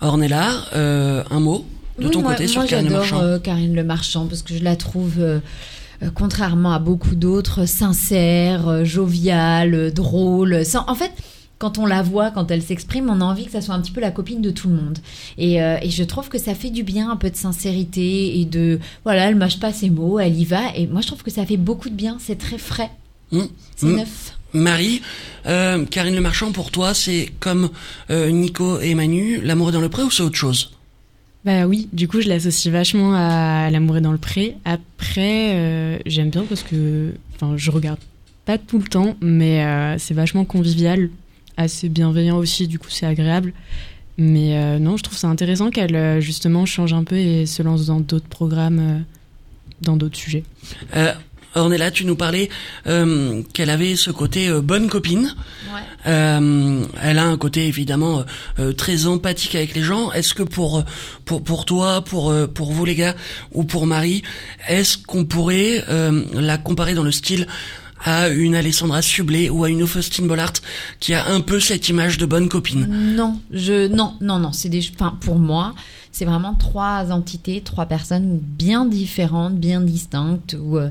[0.00, 1.64] Ornella, euh, un mot
[1.98, 3.20] de Oui, ton moi, côté sur moi, Karine Le Marchand?
[3.20, 5.18] euh, Karine Le Marchand parce que je la trouve,
[6.14, 10.64] contrairement à beaucoup d'autres, sincère, joviale, drôle.
[10.64, 11.12] Sans- En fait,
[11.60, 13.92] quand on la voit, quand elle s'exprime, on a envie que ça soit un petit
[13.92, 14.98] peu la copine de tout le monde.
[15.38, 18.46] Et, euh, et je trouve que ça fait du bien, un peu de sincérité et
[18.46, 20.74] de voilà, elle mâche pas ses mots, elle y va.
[20.74, 22.16] Et moi, je trouve que ça fait beaucoup de bien.
[22.18, 22.90] C'est très frais,
[23.30, 23.42] Hmm.
[23.76, 23.96] c'est Hmm.
[23.96, 24.36] neuf.
[24.54, 25.02] Marie,
[25.46, 27.70] euh, Karine Le Marchand, pour toi, c'est comme
[28.10, 30.72] euh, Nico et Manu, l'amour est dans le pré ou c'est autre chose?
[31.44, 34.56] Bah oui, du coup, je l'associe vachement à L'amour est dans le pré.
[34.64, 37.98] Après, euh, j'aime bien parce que, enfin, je regarde
[38.44, 41.10] pas tout le temps, mais euh, c'est vachement convivial,
[41.60, 43.52] assez bienveillant aussi, du coup, c'est agréable.
[44.18, 47.62] Mais euh, non, je trouve ça intéressant qu'elle euh, justement change un peu et se
[47.62, 48.98] lance dans d'autres programmes, euh,
[49.80, 50.44] dans d'autres sujets.
[50.94, 51.12] Euh,
[51.54, 52.48] Ornella, tu nous parlais
[52.86, 55.34] euh, qu'elle avait ce côté euh, bonne copine.
[56.06, 58.24] Euh, elle a un côté évidemment
[58.58, 60.12] euh, très empathique avec les gens.
[60.12, 60.84] Est-ce que pour
[61.24, 63.14] pour pour toi, pour euh, pour vous les gars
[63.52, 64.22] ou pour Marie,
[64.68, 67.46] est-ce qu'on pourrait euh, la comparer dans le style
[68.04, 70.52] à une Alessandra Sublet ou à une Faustine Bollard
[71.00, 72.86] qui a un peu cette image de bonne copine.
[73.14, 75.74] Non, je non non non, c'est des enfin pour moi,
[76.12, 80.90] c'est vraiment trois entités, trois personnes bien différentes, bien distinctes où euh,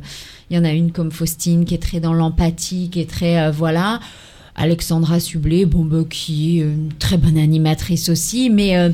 [0.49, 3.39] il y en a une comme Faustine qui est très dans l'empathie, qui est très
[3.41, 3.99] euh, voilà,
[4.55, 8.89] Alexandra Sublet bon bah, qui est une très bonne animatrice aussi mais euh,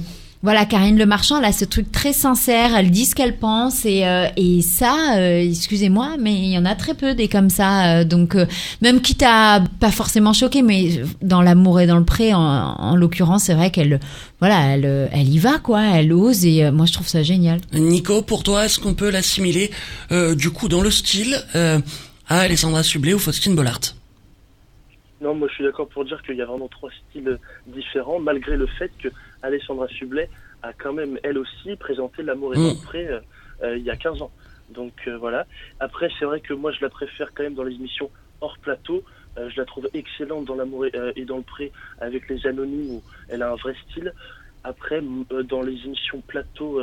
[0.45, 3.83] voilà, Karine Le Marchand, elle a ce truc très sincère, elle dit ce qu'elle pense
[3.85, 7.49] et, euh, et ça, euh, excusez-moi, mais il y en a très peu des comme
[7.49, 7.97] ça.
[7.99, 8.45] euh, donc euh,
[8.81, 12.95] même quitte à pas forcément choqué, mais dans l'amour et dans le pré, en, en
[12.95, 13.99] l'occurrence, c'est vrai qu'elle,
[14.39, 17.23] voilà, elle, euh, elle y va quoi, elle ose et euh, moi je trouve ça
[17.23, 17.59] génial.
[17.73, 19.71] Nico, pour toi, est-ce qu'on peut l'assimiler
[20.11, 21.79] euh, du coup dans le style euh,
[22.29, 23.79] à Alessandra Sublet ou Faustine Bollard?
[25.21, 27.39] Non, moi je suis d'accord pour dire qu'il y a vraiment trois styles
[27.73, 29.07] différents, malgré le fait que
[29.45, 30.29] Alessandra Sublet
[30.61, 32.63] a quand même, elle aussi, présenté L'amour et Mm.
[32.63, 33.19] dans le pré euh,
[33.63, 34.31] euh, il y a 15 ans.
[34.69, 35.45] Donc euh, voilà.
[35.79, 38.09] Après, c'est vrai que moi je la préfère quand même dans les émissions
[38.41, 39.03] hors plateau.
[39.37, 42.47] Euh, je la trouve excellente dans L'amour et, euh, et dans le pré avec les
[42.47, 44.13] anonymes où elle a un vrai style.
[44.63, 46.81] Après, euh, dans les émissions plateau,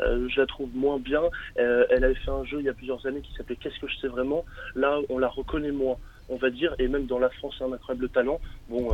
[0.00, 1.22] je la trouve moins bien.
[1.56, 3.96] Elle avait fait un jeu il y a plusieurs années qui s'appelait Qu'est-ce que je
[3.98, 4.44] sais vraiment?
[4.74, 5.96] Là, on la reconnaît moins,
[6.28, 6.74] on va dire.
[6.78, 8.90] Et même dans La France, un incroyable talent, bon,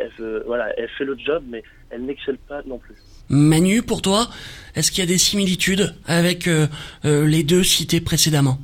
[0.00, 2.94] elle, veut- voilà, elle fait le job, mais elle n'excelle pas non plus.
[3.28, 4.28] Manu, pour toi,
[4.74, 6.66] est-ce qu'il y a des similitudes avec euh,
[7.04, 8.58] euh, les deux cités précédemment?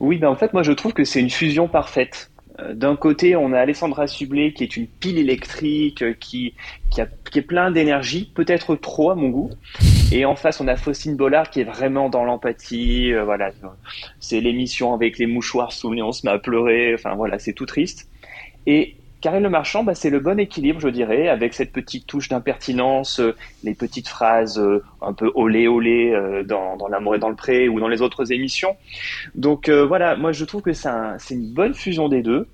[0.00, 2.30] Oui, ben en fait, moi je trouve que c'est une fusion parfaite.
[2.60, 6.54] Euh, D'un côté, on a Alessandra Sublet qui est une pile électrique, qui,
[6.90, 9.50] qui, a, qui est plein d'énergie, peut-être trop à mon goût.
[10.10, 13.12] Et en face, on a Faustine Bollard qui est vraiment dans l'empathie.
[13.12, 13.50] euh, voilà,
[14.20, 16.94] c'est l'émission avec les mouchoirs sous on se met à pleurer.
[16.94, 18.08] Enfin voilà, c'est tout triste.
[18.66, 22.28] Et Karine Le Marchand, bah, c'est le bon équilibre, je dirais, avec cette petite touche
[22.28, 27.18] d'impertinence, euh, les petites phrases euh, un peu olé olé euh, dans, dans L'amour et
[27.18, 28.76] dans le pré ou dans les autres émissions.
[29.34, 32.48] Donc voilà, moi je trouve que c'est un- c'est une bonne fusion des deux.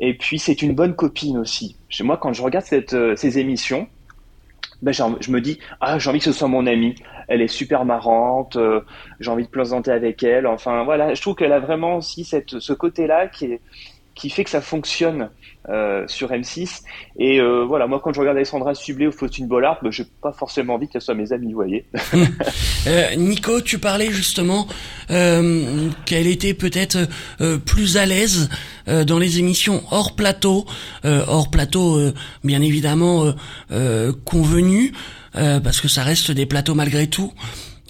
[0.00, 1.76] Et puis c'est une bonne copine aussi.
[1.88, 3.88] Chez moi, quand je regarde ces émissions,
[5.02, 6.94] envie- je me dis ah j'ai envie que ce soit mon amie.
[7.28, 8.56] Elle est super marrante.
[9.20, 10.46] j'ai envie de plaisanter avec elle.
[10.46, 13.60] Enfin voilà, je trouve qu'elle a vraiment aussi ce côté-là qui est
[14.18, 15.30] qui fait que ça fonctionne
[15.68, 16.80] euh, sur M6.
[17.18, 20.32] Et euh, voilà, moi quand je regarde Alessandra Sublet ou Faustine Bollard, ben, j'ai pas
[20.32, 21.86] forcément envie qu'elles soient mes amies, vous voyez.
[22.86, 24.66] Euh, Nico, tu parlais justement
[25.10, 26.96] euh, qu'elle était peut-être
[27.40, 28.48] euh, plus à l'aise
[28.86, 30.64] euh, dans les émissions hors plateau,
[31.04, 33.34] euh, hors plateau euh, bien évidemment
[34.24, 34.92] convenu,
[35.36, 37.32] euh, parce que ça reste des plateaux malgré tout.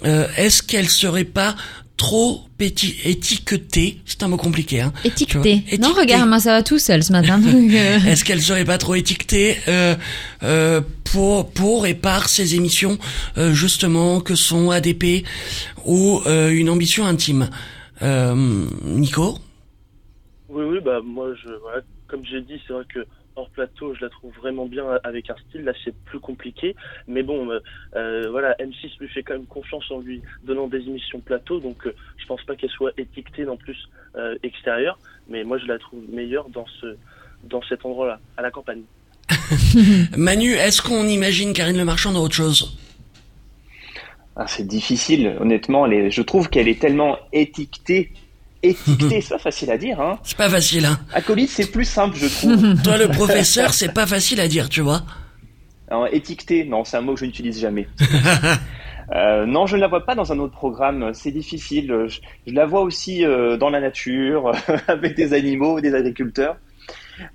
[0.05, 1.55] Euh, Est-ce qu'elle serait pas
[1.99, 4.93] trop péti- étiquetée C'est un mot compliqué, hein.
[5.79, 7.41] Non, regarde, moi ça va tout seul ce matin.
[7.45, 9.95] euh, Est-ce qu'elle serait pas trop étiquetée euh,
[10.41, 12.97] euh, pour pour et par ces émissions
[13.37, 15.25] euh, justement que sont ADP
[15.85, 17.49] ou euh, une ambition intime?
[18.01, 18.33] Euh,
[18.85, 19.37] Nico?
[20.47, 24.01] Oui, oui, bah moi, je, voilà, comme j'ai dit, c'est vrai que hors plateau, je
[24.01, 25.63] la trouve vraiment bien avec un style.
[25.63, 26.75] Là, c'est plus compliqué,
[27.07, 27.59] mais bon, euh,
[27.95, 31.87] euh, voilà, M6 lui fait quand même confiance en lui donnant des émissions plateau, donc
[31.87, 33.77] euh, je pense pas qu'elle soit étiquetée non plus
[34.15, 36.97] euh, extérieure, mais moi, je la trouve meilleure dans ce
[37.45, 38.81] dans cet endroit-là, à la campagne.
[40.17, 42.77] Manu, est-ce qu'on imagine Karine Le Marchand dans autre chose?
[44.35, 45.89] Ah, c'est difficile, honnêtement.
[45.89, 48.11] Je trouve qu'elle est tellement étiquetée.
[48.61, 50.19] Étiquetée, c'est pas facile à dire, hein.
[50.23, 52.81] C'est pas facile, hein Acolyte, c'est plus simple, je trouve.
[52.83, 55.03] Toi, le professeur, c'est pas facile à dire, tu vois.
[55.89, 57.87] Alors, étiqueté, non, c'est un mot que je n'utilise jamais.
[59.11, 61.15] Euh, non, je ne la vois pas dans un autre programme.
[61.15, 61.87] C'est difficile.
[62.07, 64.51] Je, je la vois aussi euh, dans la nature,
[64.87, 66.57] avec des animaux, des agriculteurs.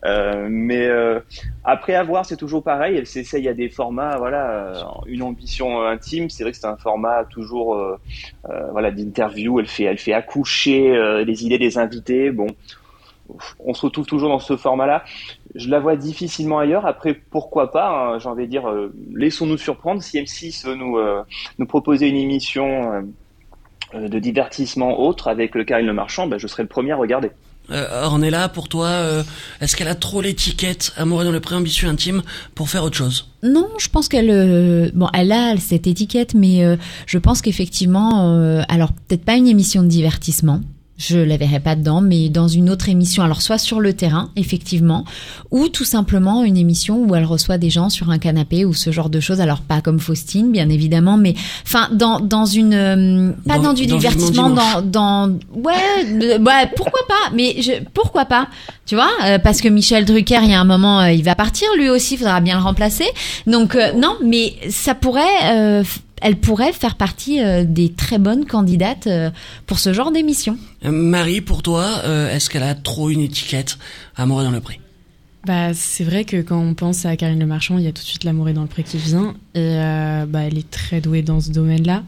[0.04, 1.20] Euh, mais euh,
[1.64, 2.96] après avoir, c'est toujours pareil.
[2.96, 6.30] Elle s'essaye à des formats, voilà, euh, une ambition intime.
[6.30, 7.98] C'est vrai que c'est un format toujours,
[8.72, 9.60] voilà, d'interview.
[9.60, 12.30] Elle fait, elle fait accoucher les idées des invités.
[12.30, 12.46] Bon,
[13.58, 15.04] on se retrouve toujours dans ce format-là.
[15.54, 16.86] Je la vois difficilement ailleurs.
[16.86, 18.70] Après, pourquoi pas hein, J'ai envie de dire,
[19.14, 20.02] laissons-nous surprendre.
[20.02, 21.22] Si M6 veut nous euh,
[21.68, 23.04] proposer une émission
[23.94, 27.30] de divertissement autre avec le Karine Le Marchand, ben, je serai le premier à regarder.
[27.70, 29.22] Euh, Ornella, pour toi, euh,
[29.60, 32.22] est-ce qu'elle a trop l'étiquette amoureux dans le préambitieux intime
[32.54, 33.28] pour faire autre chose?
[33.42, 38.34] Non, je pense qu'elle, euh, bon, elle a cette étiquette, mais euh, je pense qu'effectivement,
[38.34, 40.60] euh, alors peut-être pas une émission de divertissement,
[40.96, 43.24] Je la verrais pas dedans, mais dans une autre émission.
[43.24, 45.04] Alors soit sur le terrain, effectivement,
[45.50, 48.92] ou tout simplement une émission où elle reçoit des gens sur un canapé ou ce
[48.92, 49.40] genre de choses.
[49.40, 51.34] Alors pas comme Faustine, bien évidemment, mais
[51.66, 55.72] enfin dans dans une euh, pas dans, Dans- du dans divertissement, dans dans ouais
[56.06, 58.46] euh, ouais pourquoi pas, mais je, pourquoi pas,
[58.86, 61.34] tu vois, euh, parce que Michel Drucker, il y a un moment, euh, il va
[61.34, 63.06] partir, lui aussi, faudra bien le remplacer.
[63.48, 65.82] Donc euh, non, mais ça pourrait euh,
[66.24, 69.30] elle pourrait faire partie euh, des très bonnes candidates euh,
[69.66, 70.56] pour ce genre d'émission.
[70.84, 73.78] Euh, Marie, pour toi, euh, est-ce qu'elle a trop une étiquette
[74.16, 74.80] Amour dans le pré?
[75.46, 78.00] Bah, c'est vrai que quand on pense à Karine Le Marchand, il y a tout
[78.02, 79.34] de suite l'amour est dans le pré qui vient.
[79.54, 82.02] Et euh, bah, elle est très douée dans ce domaine-là.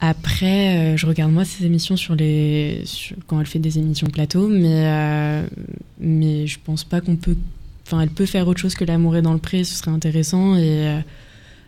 [0.00, 4.06] Après, euh, je regarde moi ses émissions sur les sur- quand elle fait des émissions
[4.08, 5.46] plateau, mais euh,
[5.98, 7.36] mais je pense pas qu'on peut.
[7.86, 10.56] Enfin, elle peut faire autre chose que l'amour est dans le pré, ce serait intéressant.
[10.56, 11.00] Et euh,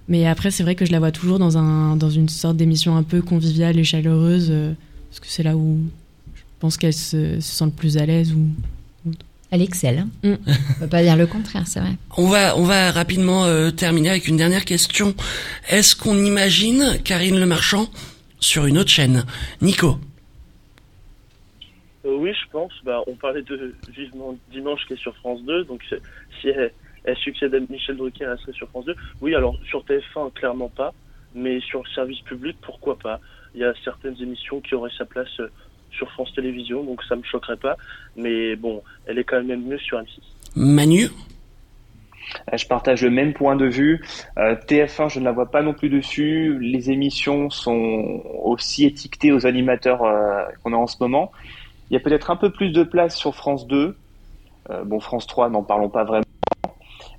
[0.09, 2.97] mais après, c'est vrai que je la vois toujours dans un dans une sorte d'émission
[2.97, 4.73] un peu conviviale et chaleureuse, euh,
[5.11, 5.79] parce que c'est là où
[6.35, 8.47] je pense qu'elle se, se sent le plus à l'aise ou
[9.51, 10.07] Elle excelle.
[10.23, 10.33] Mm.
[10.33, 11.93] On peut pas dire le contraire, c'est vrai.
[12.17, 15.15] On va, on va rapidement euh, terminer avec une dernière question.
[15.69, 17.89] Est-ce qu'on imagine Karine Le Marchand
[18.41, 19.25] sur une autre chaîne?
[19.61, 19.99] Nico
[22.05, 22.73] Euh, oui, je pense.
[22.85, 25.65] Bah, on parlait de Vivement Dimanche qui est sur France 2.
[25.65, 26.01] Donc, c'est-
[26.41, 26.73] si elle,
[27.05, 28.95] elle succède à Michel Drucker, elle serait sur France 2.
[29.21, 30.93] Oui, alors sur TF1, clairement pas.
[31.35, 33.19] Mais sur le service public, pourquoi pas?
[33.55, 35.51] Il y a certaines émissions qui auraient sa place euh,
[35.91, 37.77] sur France Télévisions, donc ça me choquerait pas.
[38.17, 40.21] Mais bon, elle est quand même mieux sur M6.
[40.57, 41.05] Manu?
[42.53, 44.05] Euh, Je partage le même point de vue.
[44.39, 46.59] Euh, TF1, je ne la vois pas non plus dessus.
[46.61, 51.33] Les émissions sont aussi étiquetées aux animateurs euh, qu'on a en ce moment.
[51.91, 53.97] Il y a peut-être un peu plus de place sur France 2.
[54.71, 56.25] Euh, bon, France 3, n'en parlons pas vraiment.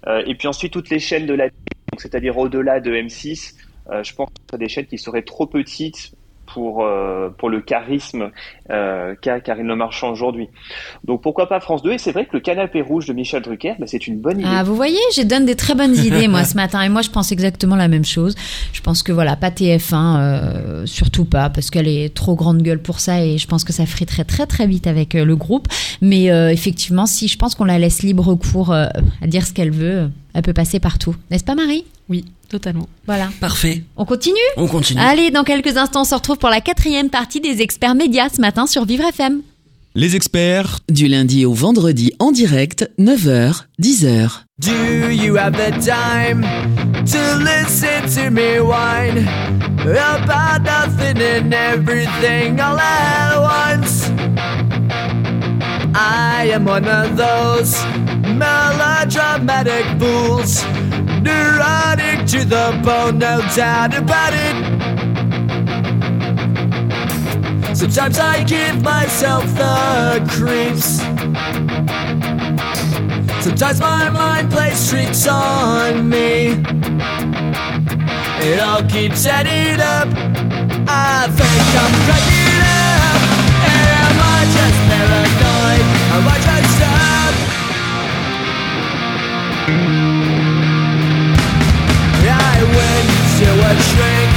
[0.07, 1.49] Euh, et puis ensuite, toutes les chaînes de la
[1.99, 3.53] c'est-à-dire au-delà de M6,
[3.89, 6.13] euh, je pense que ce sont des chaînes qui seraient trop petites
[6.53, 8.31] pour, euh, pour le charisme
[8.69, 10.49] euh, qu'a Karine Le Marchand aujourd'hui.
[11.03, 13.75] Donc pourquoi pas France 2 Et c'est vrai que le canapé rouge de Michel Drucker,
[13.79, 14.49] bah, c'est une bonne idée.
[14.51, 17.09] Ah, vous voyez, je donne des très bonnes idées moi ce matin et moi je
[17.09, 18.35] pense exactement la même chose.
[18.71, 22.81] Je pense que voilà, pas TF1, euh, surtout pas parce qu'elle est trop grande gueule
[22.81, 25.67] pour ça et je pense que ça friterait très très vite avec euh, le groupe.
[26.01, 28.87] Mais euh, effectivement, si je pense qu'on la laisse libre cours euh,
[29.21, 31.85] à dire ce qu'elle veut, elle peut passer partout, n'est-ce pas Marie?
[32.09, 32.87] Oui, totalement.
[33.07, 33.29] Voilà.
[33.41, 33.83] Parfait.
[33.97, 35.01] On continue On continue.
[35.01, 38.39] Allez, dans quelques instants, on se retrouve pour la quatrième partie des experts médias ce
[38.41, 39.41] matin sur Vivre FM.
[39.95, 44.43] Les experts Du lundi au vendredi en direct, 9h, 10h.
[44.59, 46.43] Do you have the time
[47.05, 49.27] to listen to me whine
[49.85, 54.11] about nothing and everything all at once?
[55.95, 57.75] I am one of those
[58.35, 60.63] melodramatic fools,
[61.23, 64.55] neurotic to the bone, no doubt about it.
[67.75, 71.01] Sometimes I give myself the creeps.
[73.43, 76.61] Sometimes my mind plays tricks on me.
[78.45, 80.07] It all keeps adding up.
[80.87, 83.21] I think I'm cracking up.
[84.03, 85.85] Am I just paranoid?
[86.15, 87.33] Am I just up?
[93.83, 94.32] Shrink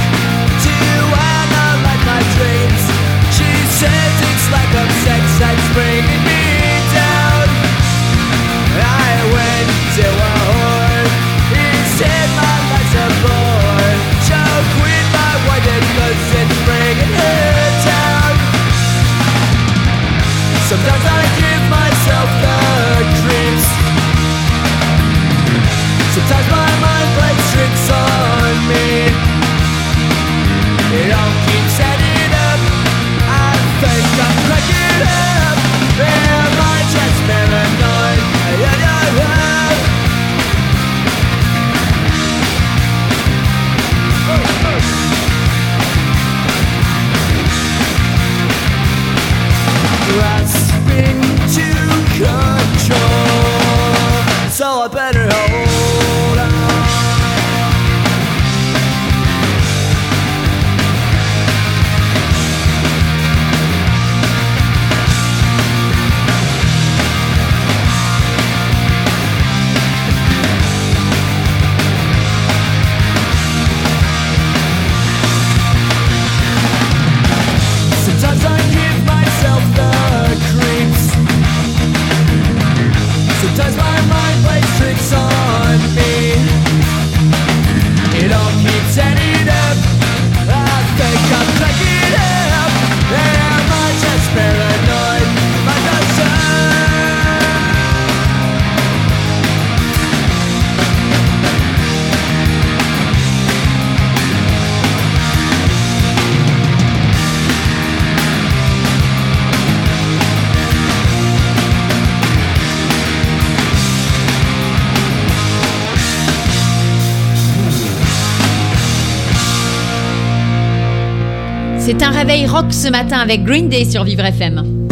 [121.87, 124.89] C'est un réveil rock ce matin avec Green Day sur Vivre FM.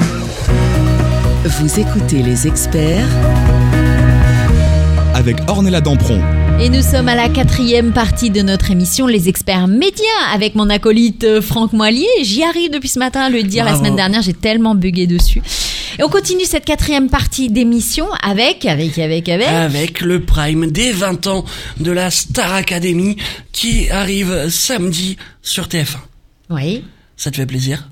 [1.44, 3.10] Vous écoutez les experts
[5.14, 6.22] Avec Ornella Dampron.
[6.58, 10.70] Et nous sommes à la quatrième partie de notre émission, les experts médias, avec mon
[10.70, 12.08] acolyte euh, Franck Moilier.
[12.24, 15.42] J'y arrive depuis ce matin à le dire la semaine dernière, j'ai tellement bugué dessus.
[16.00, 19.50] Et on continue cette quatrième partie d'émission avec, avec, avec, avec.
[19.50, 21.44] Avec le prime des 20 ans
[21.78, 23.18] de la Star Academy
[23.52, 25.98] qui arrive samedi sur TF1.
[26.50, 26.84] Oui.
[27.18, 27.88] Ça te fait plaisir?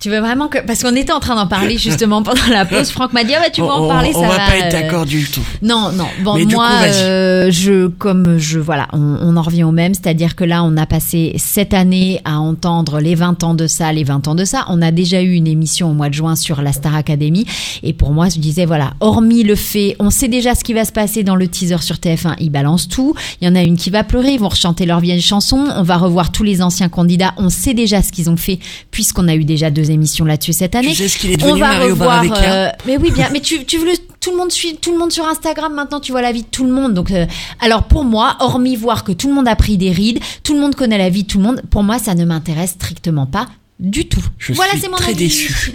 [0.00, 2.88] Tu veux vraiment que parce qu'on était en train d'en parler justement pendant la pause.
[2.90, 4.46] Franck m'a dit ah bah tu vas on, en parler, on ça va va.
[4.46, 5.42] pas être euh, d'accord du tout.
[5.60, 6.06] Non, non.
[6.24, 9.92] Bon, Mais moi, coup, euh, je, comme je, voilà, on, on en revient au même,
[9.92, 13.92] c'est-à-dire que là, on a passé cette année à entendre les 20 ans de ça,
[13.92, 14.64] les 20 ans de ça.
[14.68, 17.44] On a déjà eu une émission au mois de juin sur la Star Academy,
[17.82, 20.86] et pour moi, je disais voilà, hormis le fait, on sait déjà ce qui va
[20.86, 23.14] se passer dans le teaser sur TF1, ils balancent tout.
[23.42, 25.66] Il y en a une qui va pleurer, ils vont rechanter leurs vieilles chansons.
[25.76, 27.34] On va revoir tous les anciens candidats.
[27.36, 30.74] On sait déjà ce qu'ils ont fait puisqu'on a eu déjà deux émissions là-dessus cette
[30.74, 30.88] année.
[30.88, 32.24] Tu sais ce qu'il est On devenu va Mario revoir.
[32.42, 33.28] Euh, mais oui, bien.
[33.32, 36.00] Mais tu, tu veux le- tout le monde suit tout le monde sur Instagram maintenant.
[36.00, 36.94] Tu vois la vie de tout le monde.
[36.94, 37.26] Donc, euh,
[37.60, 40.60] alors pour moi, hormis voir que tout le monde a pris des rides, tout le
[40.60, 41.62] monde connaît la vie de tout le monde.
[41.70, 43.46] Pour moi, ça ne m'intéresse strictement pas
[43.78, 44.22] du tout.
[44.38, 45.16] Je voilà, suis c'est mon très avis.
[45.24, 45.72] déçu.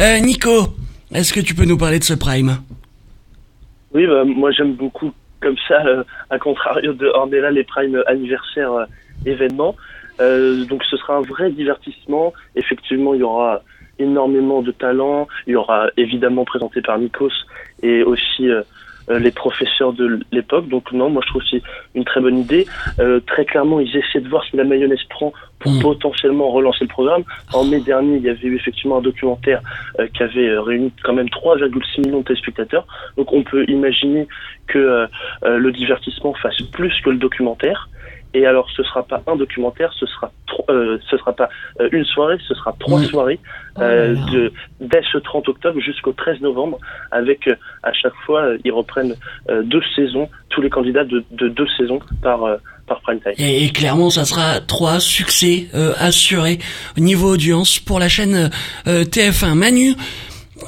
[0.00, 0.68] Euh, Nico,
[1.12, 2.58] est-ce que tu peux nous parler de ce prime?
[3.94, 8.72] Oui, bah, moi j'aime beaucoup comme ça, euh, à contrario de Ornella, les primes anniversaires
[8.72, 8.84] euh,
[9.26, 9.76] événements.
[10.20, 12.32] Euh, donc ce sera un vrai divertissement.
[12.54, 13.62] Effectivement, il y aura
[13.98, 15.28] énormément de talent.
[15.46, 17.32] Il y aura évidemment présenté par Nikos
[17.82, 18.62] et aussi euh,
[19.10, 20.68] euh, les professeurs de l'époque.
[20.68, 21.62] Donc non, moi je trouve c'est
[21.94, 22.66] une très bonne idée.
[23.00, 25.82] Euh, très clairement, ils essaient de voir si la mayonnaise prend pour Mm.
[25.82, 27.22] potentiellement relancer le programme.
[27.52, 29.60] En mai dernier, il y avait eu effectivement un documentaire
[29.98, 32.86] euh, qui avait euh, réuni quand même 3,6 millions de téléspectateurs.
[33.18, 34.26] Donc on peut imaginer
[34.68, 35.06] que euh,
[35.42, 37.90] le divertissement fasse plus que le documentaire.
[38.34, 40.32] Et alors, ce sera pas un documentaire, ce sera
[40.68, 41.48] euh, ce sera pas
[41.80, 43.38] euh, une soirée, ce sera trois soirées
[43.76, 46.78] Oh euh, de dès ce 30 octobre jusqu'au 13 novembre,
[47.10, 49.16] avec euh, à chaque fois euh, ils reprennent
[49.50, 52.56] euh, deux saisons, tous les candidats de, de deux saisons par euh,
[52.86, 53.32] par prime time.
[53.38, 56.58] et, et clairement, ça sera trois succès euh, assurés
[56.96, 58.50] au niveau audience pour la chaîne
[58.86, 59.54] euh, TF1.
[59.54, 59.94] Manu,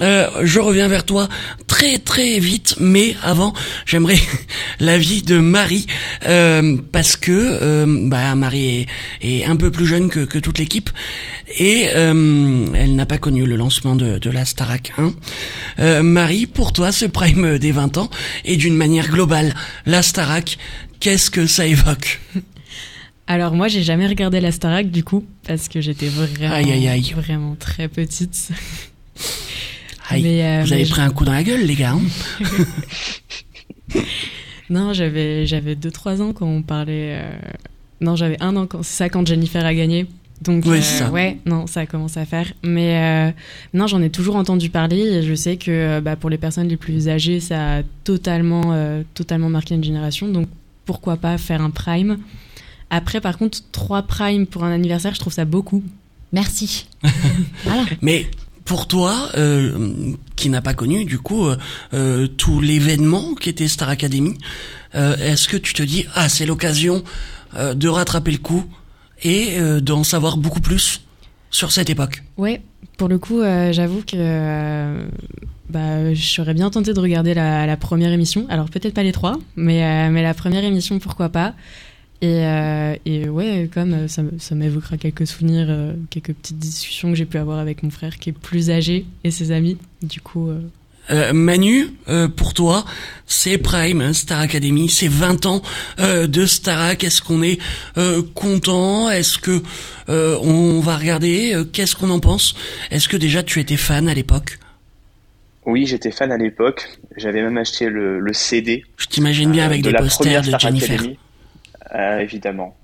[0.01, 1.29] euh, je reviens vers toi
[1.67, 3.53] très très vite, mais avant,
[3.87, 4.19] j'aimerais
[4.81, 5.87] l'avis de Marie
[6.27, 8.87] euh, parce que euh, bah, Marie
[9.23, 10.91] est, est un peu plus jeune que, que toute l'équipe
[11.59, 15.13] et euh, elle n'a pas connu le lancement de, de la Starac 1.
[15.79, 18.11] Euh, Marie, pour toi, ce prime des 20 ans
[18.45, 19.55] et d'une manière globale,
[19.87, 20.59] la Starac,
[21.01, 22.21] qu'est-ce que ça évoque?
[23.29, 26.89] Alors moi, j'ai jamais regardé la Starac du coup parce que j'étais vraiment, Aïe, aïe,
[26.89, 27.13] aïe.
[27.17, 28.49] vraiment très petite.
[30.09, 31.93] Aïe, Mais, euh, vous mais avez je- pris un coup dans la gueule, les gars.
[31.93, 32.01] hein
[34.71, 37.19] Non, j'avais j'avais deux trois ans quand on parlait.
[37.21, 37.31] euh,
[38.01, 40.07] Non, j'avais un an quand c'est ça quand Jennifer a gagné.
[40.43, 41.11] Donc Oui, euh, c'est ça.
[41.11, 42.53] ouais, non, ça a commencé à faire.
[42.63, 43.33] Mais euh,
[43.75, 46.69] non, j'en ai toujours entendu parler et je sais que euh, bah, pour les personnes
[46.69, 50.29] les plus âgées, ça a totalement euh, totalement marqué une génération.
[50.29, 50.49] Donc
[50.85, 52.19] pourquoi pas faire un prime.
[52.91, 55.83] Après, par contre, trois primes pour un anniversaire, je trouve ça beaucoup.
[56.33, 56.87] Merci.
[57.65, 57.85] voilà.
[58.03, 58.27] Mais
[58.67, 61.57] pour toi, euh, qui n'a pas connu du coup euh,
[61.95, 64.35] euh, tout l'événement qui était Star Academy,
[64.95, 67.03] euh, est-ce que tu te dis ah c'est l'occasion
[67.57, 68.65] euh, de rattraper le coup
[69.23, 71.01] et euh, d'en savoir beaucoup plus
[71.51, 72.25] sur cette époque?
[72.37, 72.61] Ouais,
[72.99, 73.41] pour le coup,
[73.71, 75.07] j'avoue que
[75.71, 78.47] bah, je serais bien tentée de regarder la, la première émission.
[78.49, 81.55] Alors peut-être pas les trois, mais, mais la première émission, pourquoi pas.
[82.23, 87.11] Et, euh, et ouais, comme euh, ça, ça m'évoquera quelques souvenirs, euh, quelques petites discussions
[87.11, 89.77] que j'ai pu avoir avec mon frère qui est plus âgé et ses amis.
[90.03, 90.61] Du coup, euh,
[91.11, 92.85] Euh, Manu, euh, pour toi,
[93.27, 95.63] c'est Prime, hein, Star Academy, c'est 20 ans
[96.01, 97.05] euh, de Starac.
[97.05, 97.59] Est-ce qu'on est
[97.97, 99.09] euh, content?
[99.11, 99.63] Est-ce que
[100.09, 101.55] euh, on va regarder?
[101.73, 102.55] Qu'est-ce qu'on en pense?
[102.91, 104.59] Est-ce que déjà tu étais fan à l'époque?
[105.67, 106.89] Oui, j'étais fan à l'époque.
[107.17, 108.85] J'avais même acheté le, le CD.
[108.97, 110.95] Je t'imagine bien avec de des la posters première de Star Jennifer.
[111.01, 111.19] Academy.
[111.95, 112.77] Euh, évidemment.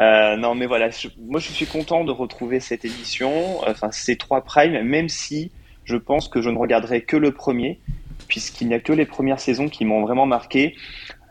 [0.00, 4.42] Euh, non, mais voilà, moi je suis content de retrouver cette édition, enfin ces trois
[4.42, 5.50] primes, même si
[5.84, 7.80] je pense que je ne regarderai que le premier,
[8.28, 10.76] puisqu'il n'y a que les premières saisons qui m'ont vraiment marqué.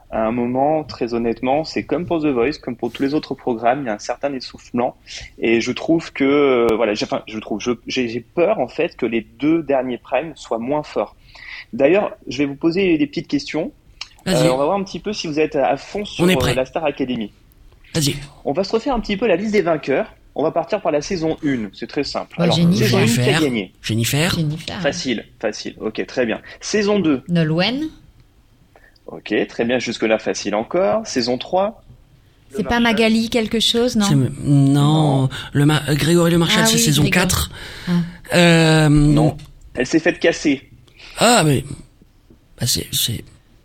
[0.09, 3.35] À un moment, très honnêtement, c'est comme pour The Voice, comme pour tous les autres
[3.35, 4.95] programmes, il y a un certain essoufflement,
[5.37, 9.21] et je trouve que, euh, voilà, enfin, je trouve, j'ai peur en fait que les
[9.21, 11.17] deux derniers primes soient moins forts.
[11.73, 13.73] D'ailleurs, je vais vous poser des petites questions.
[14.27, 16.35] Euh, on va voir un petit peu si vous êtes à fond sur On est
[16.35, 16.51] prêt.
[16.51, 17.31] euh, la Star Academy.
[17.95, 18.15] vas-y.
[18.45, 20.13] On va se refaire un petit peu la liste des vainqueurs.
[20.35, 22.35] On va partir par la saison 1, c'est très simple.
[22.37, 22.85] Ouais, Alors, Jennifer.
[22.85, 23.41] saison 1 qui a Jennifer.
[23.41, 23.73] gagné.
[23.81, 24.81] Jennifer, Jennifer.
[24.81, 25.75] Facile, facile.
[25.81, 26.41] Ok, très bien.
[26.61, 27.89] Saison 2, Nolwenn.
[29.07, 31.07] ok, très bien, jusque-là facile encore.
[31.07, 31.83] Saison 3,
[32.55, 34.05] C'est pas Magali quelque chose, non?
[34.05, 37.19] C'est- Non, le Ma- euh, Grégory Le Marchal, Ah c'est oui, saison Grégory.
[37.27, 37.51] 4.
[37.87, 37.91] Ah.
[38.35, 39.35] Euh, Non.
[39.73, 40.69] Elle s'est faite casser.
[41.17, 41.63] Ah, mais.
[42.59, 42.87] Bah, c'est.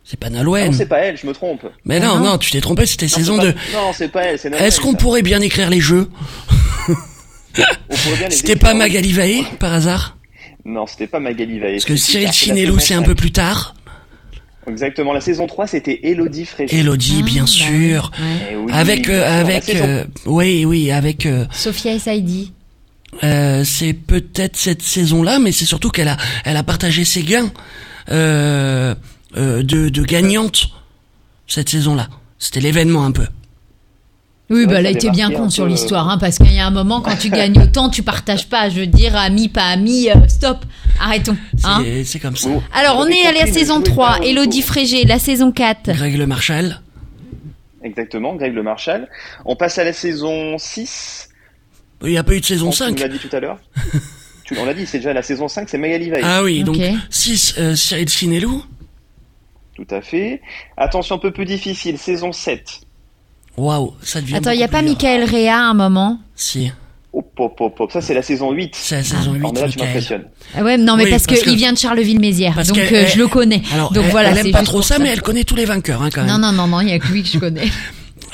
[0.04, 0.66] C'est pas Ah Nolwenn.
[0.70, 1.62] Non, c'est pas elle, je me trompe.
[1.84, 3.52] mais non, non, tu t'es trompé, c'était saison c'est 2.
[3.52, 6.08] pas- Non, c'est pas elle, c'est Nolwenn, Est-ce qu'on pourrait bien écrire les jeux
[8.30, 10.16] C'était pas Magali Vaé, par hasard
[10.64, 11.72] Non, c'était pas Magali Vaé.
[11.72, 13.04] Parce que Cyril saison c'est un 5.
[13.06, 13.74] peu plus tard.
[14.68, 16.78] Exactement, la saison 3, c'était Elodie Frégé.
[16.78, 18.10] Elodie, Ah, bien bah sûr.
[18.52, 22.52] Eh oui, avec, euh, avec, saison- euh, oui, oui, avec, euh, Sophia et Saïdi.
[23.24, 27.50] euh, c'est peut-être cette saison-là, mais c'est surtout qu'elle a, elle a partagé ses gains,
[29.36, 30.68] euh, euh, de, de gagnante,
[31.46, 32.08] cette saison-là.
[32.38, 33.26] C'était l'événement un peu.
[34.50, 36.70] Oui, bah là, il était bien con sur l'histoire, hein, parce qu'il y a un
[36.70, 38.68] moment, quand tu gagnes autant, tu partages pas.
[38.68, 40.58] Je veux dire, ami, pas ami, euh, stop,
[41.00, 41.36] arrêtons.
[41.64, 42.50] Hein C'est, comme ça.
[42.74, 44.60] Alors, on est à la saison jouez 3, pas au Elodie.
[44.62, 45.92] Frégé, la saison 4.
[45.92, 46.80] Greg Le Marchal.
[47.82, 49.08] Exactement, Greg Le Marchal.
[49.46, 51.30] On passe à la saison 6.
[52.04, 52.98] Il n'y a pas eu de saison On 5.
[52.98, 53.58] l'a dit tout à l'heure.
[54.44, 56.20] Tu- on l'a dit, c'est déjà la saison 5, c'est Magali Vaé.
[56.24, 56.82] Ah oui, donc Ok.
[57.10, 58.62] 6, euh, Cyril Chinelou.
[59.86, 60.40] Tout à fait.
[60.76, 62.80] Attention, un peu plus difficile, saison 7.
[63.56, 64.82] Waouh, ça devient Attends, il y a pas.
[64.82, 66.70] Michael Réa à un moment Si,
[67.14, 67.92] Hop, hop, hop, hop.
[67.92, 68.74] Ça, c'est la saison 8.
[68.74, 70.24] c'est la saison 8, Alors, mais là, tu m'impressionnes.
[70.54, 72.86] Ah Ouais, non, mais Oui, parce, parce que, que- il vient de Charleville-Mézières, donc euh,
[72.90, 73.60] elle- je le connais.
[73.74, 76.00] Alors, donc elle, voilà, elle aime pas trop ça, mais elle connaît tous les vainqueurs,
[76.02, 76.30] hein, quand même.
[76.30, 77.68] Non, non, non, non, il y a que lui que je connais.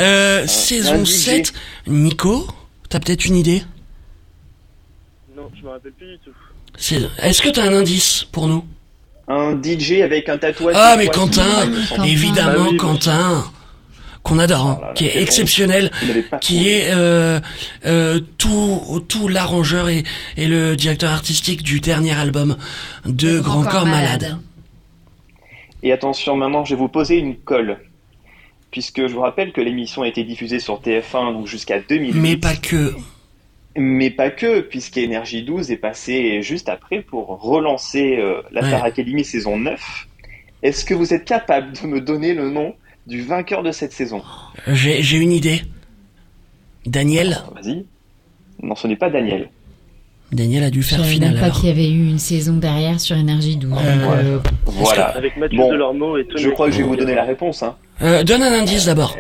[0.01, 1.09] Euh, saison un DJ.
[1.09, 1.53] 7,
[1.89, 2.47] Nico,
[2.89, 3.63] t'as peut-être une idée?
[5.37, 6.31] Non, je me rappelle plus du tout.
[7.23, 8.65] Est-ce que t'as un indice pour nous?
[9.29, 10.75] Un DJ avec un tatouage.
[10.79, 11.09] Ah, mais.
[11.09, 11.45] Quentin,
[12.05, 13.45] évidemment, Bah oui, Quentin,
[14.23, 15.91] qu'on adore, hein, Oh là là, qui est exceptionnel,
[16.41, 17.41] qui est euh,
[17.85, 20.03] euh, tout, tout l'arrangeur et,
[20.37, 22.57] et le directeur artistique du dernier album
[23.05, 24.39] de Grand Corps Malade.
[25.83, 27.79] Et attention, maintenant, je vais vous poser une colle.
[28.71, 32.13] Puisque je vous rappelle que l'émission a été diffusée sur TF1 donc jusqu'à 2008.
[32.21, 32.95] Mais pas que.
[33.77, 38.69] Mais pas que, puisqu'Energie 12 est passé juste après pour relancer euh, la Ouais.
[38.69, 39.81] Star Academy saison 9.
[40.63, 42.75] Est-ce que vous êtes capable de me donner le nom
[43.07, 44.23] du vainqueur de cette saison?
[44.67, 45.63] J'ai j'ai une idée.
[46.87, 47.85] Daniel Vas-y.
[48.63, 49.49] Non, ce n'est pas Daniel.
[50.33, 52.55] Daniel a dû Je faire savais finale même pas qu'il y avait eu une saison
[52.57, 53.73] derrière sur Énergie 12.
[53.73, 55.07] Euh, Euh, Voilà.
[55.07, 56.43] Avec Mathieu Bon, Delormeau et Tony.
[56.43, 57.63] Je crois que je vais vous donner la réponse.
[57.63, 57.77] Hein.
[58.03, 59.17] Euh, donne un indice d'abord.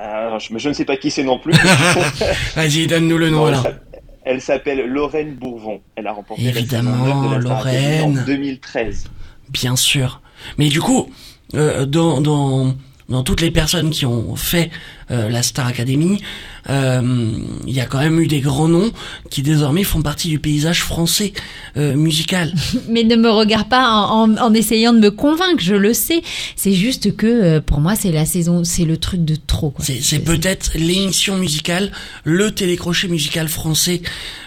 [0.00, 1.52] Euh, je, mais je ne sais pas qui c'est non plus.
[2.56, 3.62] Vas-y, donne-nous le nom alors.
[3.62, 3.80] s'appelle-
[4.24, 5.80] Elle s'appelle Lorraine Bourvon.
[5.96, 8.18] Elle a remporté Évidemment, la saison 9 de la Lorraine.
[8.18, 9.04] en 2013.
[9.50, 10.20] Bien sûr.
[10.58, 11.10] Mais du coup,
[11.54, 12.74] euh, dans, dans,
[13.10, 14.70] dans toutes les personnes qui ont fait
[15.10, 16.22] euh, la Star Academy,
[16.68, 17.32] euh,
[17.66, 18.92] il y a quand même eu des grands noms
[19.30, 21.32] qui désormais font partie du paysage français
[21.76, 22.54] euh, musical.
[22.88, 26.22] Mais ne me regarde pas en, en- en essayant de me convaincre, je le sais.
[26.56, 29.70] C'est juste que euh, pour moi, c'est la saison, c'est le truc de trop.
[29.70, 29.84] quoi.
[29.84, 31.90] C'est, c'est peut-être l'émission musicale,
[32.24, 34.02] le télécrochet musical français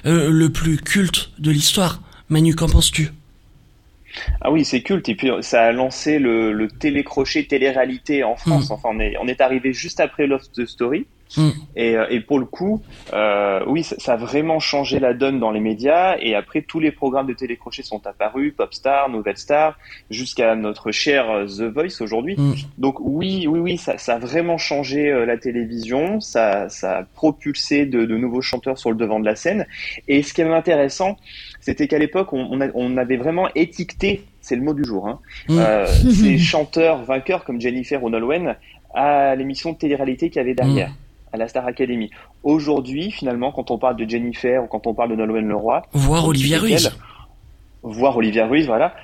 [0.06, 2.02] euh, le plus culte de l'histoire.
[2.30, 3.12] Manu, qu'en penses-tu?
[4.42, 5.10] Ah oui, c'est culte.
[5.10, 8.70] Et puis ça a lancé le, le télécrochet télé-réalité en France.
[8.70, 8.74] Mm.
[8.74, 11.08] Enfin, on est, on est arrivé juste après Love the Story.
[11.38, 11.50] Mm.
[11.76, 12.82] Et, euh, et pour le coup,
[13.14, 16.16] euh, oui, ça, ça a vraiment changé la donne dans les médias.
[16.20, 19.78] Et après, tous les programmes de télécrochet sont apparus, Popstar, Nouvelle Star,
[20.10, 22.36] jusqu'à notre cher euh, The Voice aujourd'hui.
[22.38, 22.54] Mm.
[22.78, 26.20] Donc oui, oui, oui, ça, ça a vraiment changé euh, la télévision.
[26.20, 29.66] Ça, ça a propulsé de, de nouveaux chanteurs sur le devant de la scène.
[30.08, 31.18] Et ce qui est intéressant,
[31.62, 35.08] c'était qu'à l'époque, on, on, a- on avait vraiment étiqueté, c'est le mot du jour,
[35.08, 35.20] hein,
[35.50, 35.58] Mm.
[35.60, 35.86] euh,
[36.22, 38.56] ces chanteurs vainqueurs comme Jennifer ou Nolwenn
[38.94, 40.92] à l'émission de télé-réalité qu'il y avait derrière,
[41.34, 42.12] à la Star Academy.
[42.44, 46.28] Aujourd'hui, finalement, quand on parle de Jennifer ou quand on parle de Nolwenn Leroy, Voir
[46.28, 46.96] Olivia Ruiz.
[47.82, 48.96] Voir Olivia Ruiz, voilà.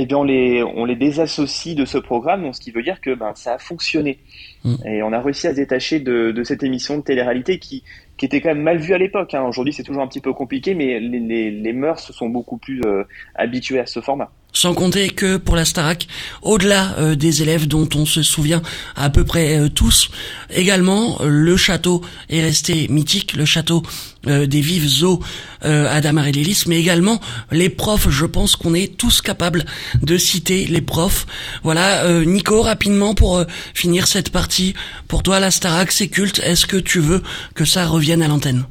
[0.00, 3.00] Eh bien, on les, on les désassocie de ce programme, donc ce qui veut dire
[3.00, 4.18] que ben, ça a fonctionné.
[4.64, 4.74] Mm.
[4.86, 7.82] Et on a réussi à se détacher de, de cette émission de télé-réalité qui,
[8.16, 9.34] qui était quand même mal vue à l'époque.
[9.34, 9.42] Hein.
[9.42, 12.58] Aujourd'hui, c'est toujours un petit peu compliqué, mais les, les, les mœurs se sont beaucoup
[12.58, 13.04] plus euh,
[13.34, 14.30] habituées à ce format.
[14.52, 16.08] Sans compter que pour la Starac,
[16.42, 18.62] au-delà euh, des élèves dont on se souvient
[18.96, 20.10] à peu près euh, tous,
[20.50, 23.82] également le château est resté mythique, le château
[24.26, 25.20] euh, des vives eaux
[25.64, 27.20] euh, Adam Lélis, mais également
[27.52, 28.08] les profs.
[28.08, 29.64] Je pense qu'on est tous capables
[30.02, 31.26] de citer les profs.
[31.62, 33.44] Voilà, Nico, rapidement pour
[33.74, 34.74] finir cette partie.
[35.08, 36.40] Pour toi, la Starac, c'est culte.
[36.40, 37.22] Est-ce que tu veux
[37.54, 38.64] que ça revienne à l'antenne?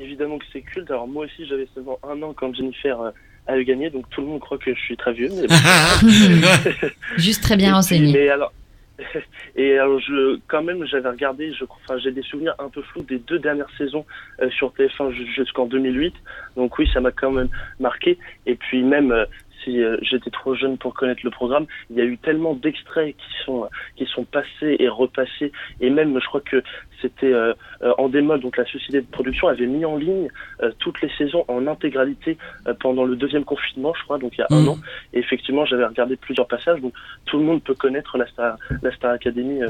[0.00, 0.90] Évidemment que c'est culte.
[0.90, 3.10] Alors moi aussi, j'avais seulement un an quand Jennifer euh,
[3.50, 5.28] a eu gagné, donc tout le monde croit que je suis très vieux.
[5.30, 5.46] Mais.
[7.16, 8.12] Juste très bien renseigné.
[8.12, 8.52] Mais alors,
[9.56, 13.02] et alors je, quand même, j'avais regardé, je, enfin, j'ai des souvenirs un peu flous
[13.02, 14.04] des deux dernières saisons
[14.40, 16.14] euh, sur TF1 ju- jusqu'en 2008.
[16.56, 17.48] Donc oui, ça m'a quand même
[17.78, 18.18] marqué.
[18.46, 19.24] Et puis même, euh,
[19.64, 21.66] si euh, j'étais trop jeune pour connaître le programme.
[21.90, 26.18] Il y a eu tellement d'extraits qui sont qui sont passés et repassés, et même
[26.20, 26.62] je crois que
[27.00, 30.28] c'était euh, euh, en démol, donc la société de production avait mis en ligne
[30.62, 32.36] euh, toutes les saisons en intégralité
[32.66, 34.68] euh, pendant le deuxième confinement, je crois, donc il y a un Mhm.
[34.68, 34.78] an.
[35.14, 36.92] Et effectivement, j'avais regardé plusieurs passages, donc
[37.24, 39.68] tout le monde peut connaître la Star, la Star Academy euh,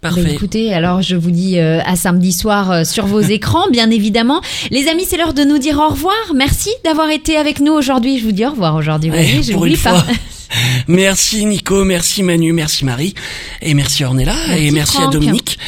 [0.00, 3.90] Bah, écoutez, alors je vous dis euh, à samedi soir euh, sur vos écrans, bien
[3.90, 4.40] évidemment.
[4.70, 6.14] Les amis, c'est l'heure de nous dire au revoir.
[6.36, 8.18] Merci d'avoir été avec nous aujourd'hui.
[8.18, 9.10] Je vous dis au revoir aujourd'hui.
[9.10, 9.94] Vous Ouais, voyez, je pour n'oublie une pas.
[9.98, 10.14] fois.
[10.88, 13.14] Merci Nico, merci Manu, merci Marie,
[13.60, 15.08] et merci Ornella, et merci Franck.
[15.08, 15.58] à Dominique.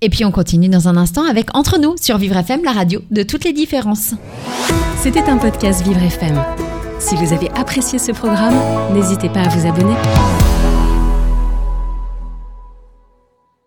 [0.00, 3.00] Et puis on continue dans un instant avec Entre nous sur Vivre FM, la radio
[3.12, 4.14] de toutes les différences.
[5.00, 6.42] C'était un podcast Vivre FM.
[6.98, 8.56] Si vous avez apprécié ce programme,
[8.92, 9.94] n'hésitez pas à vous abonner.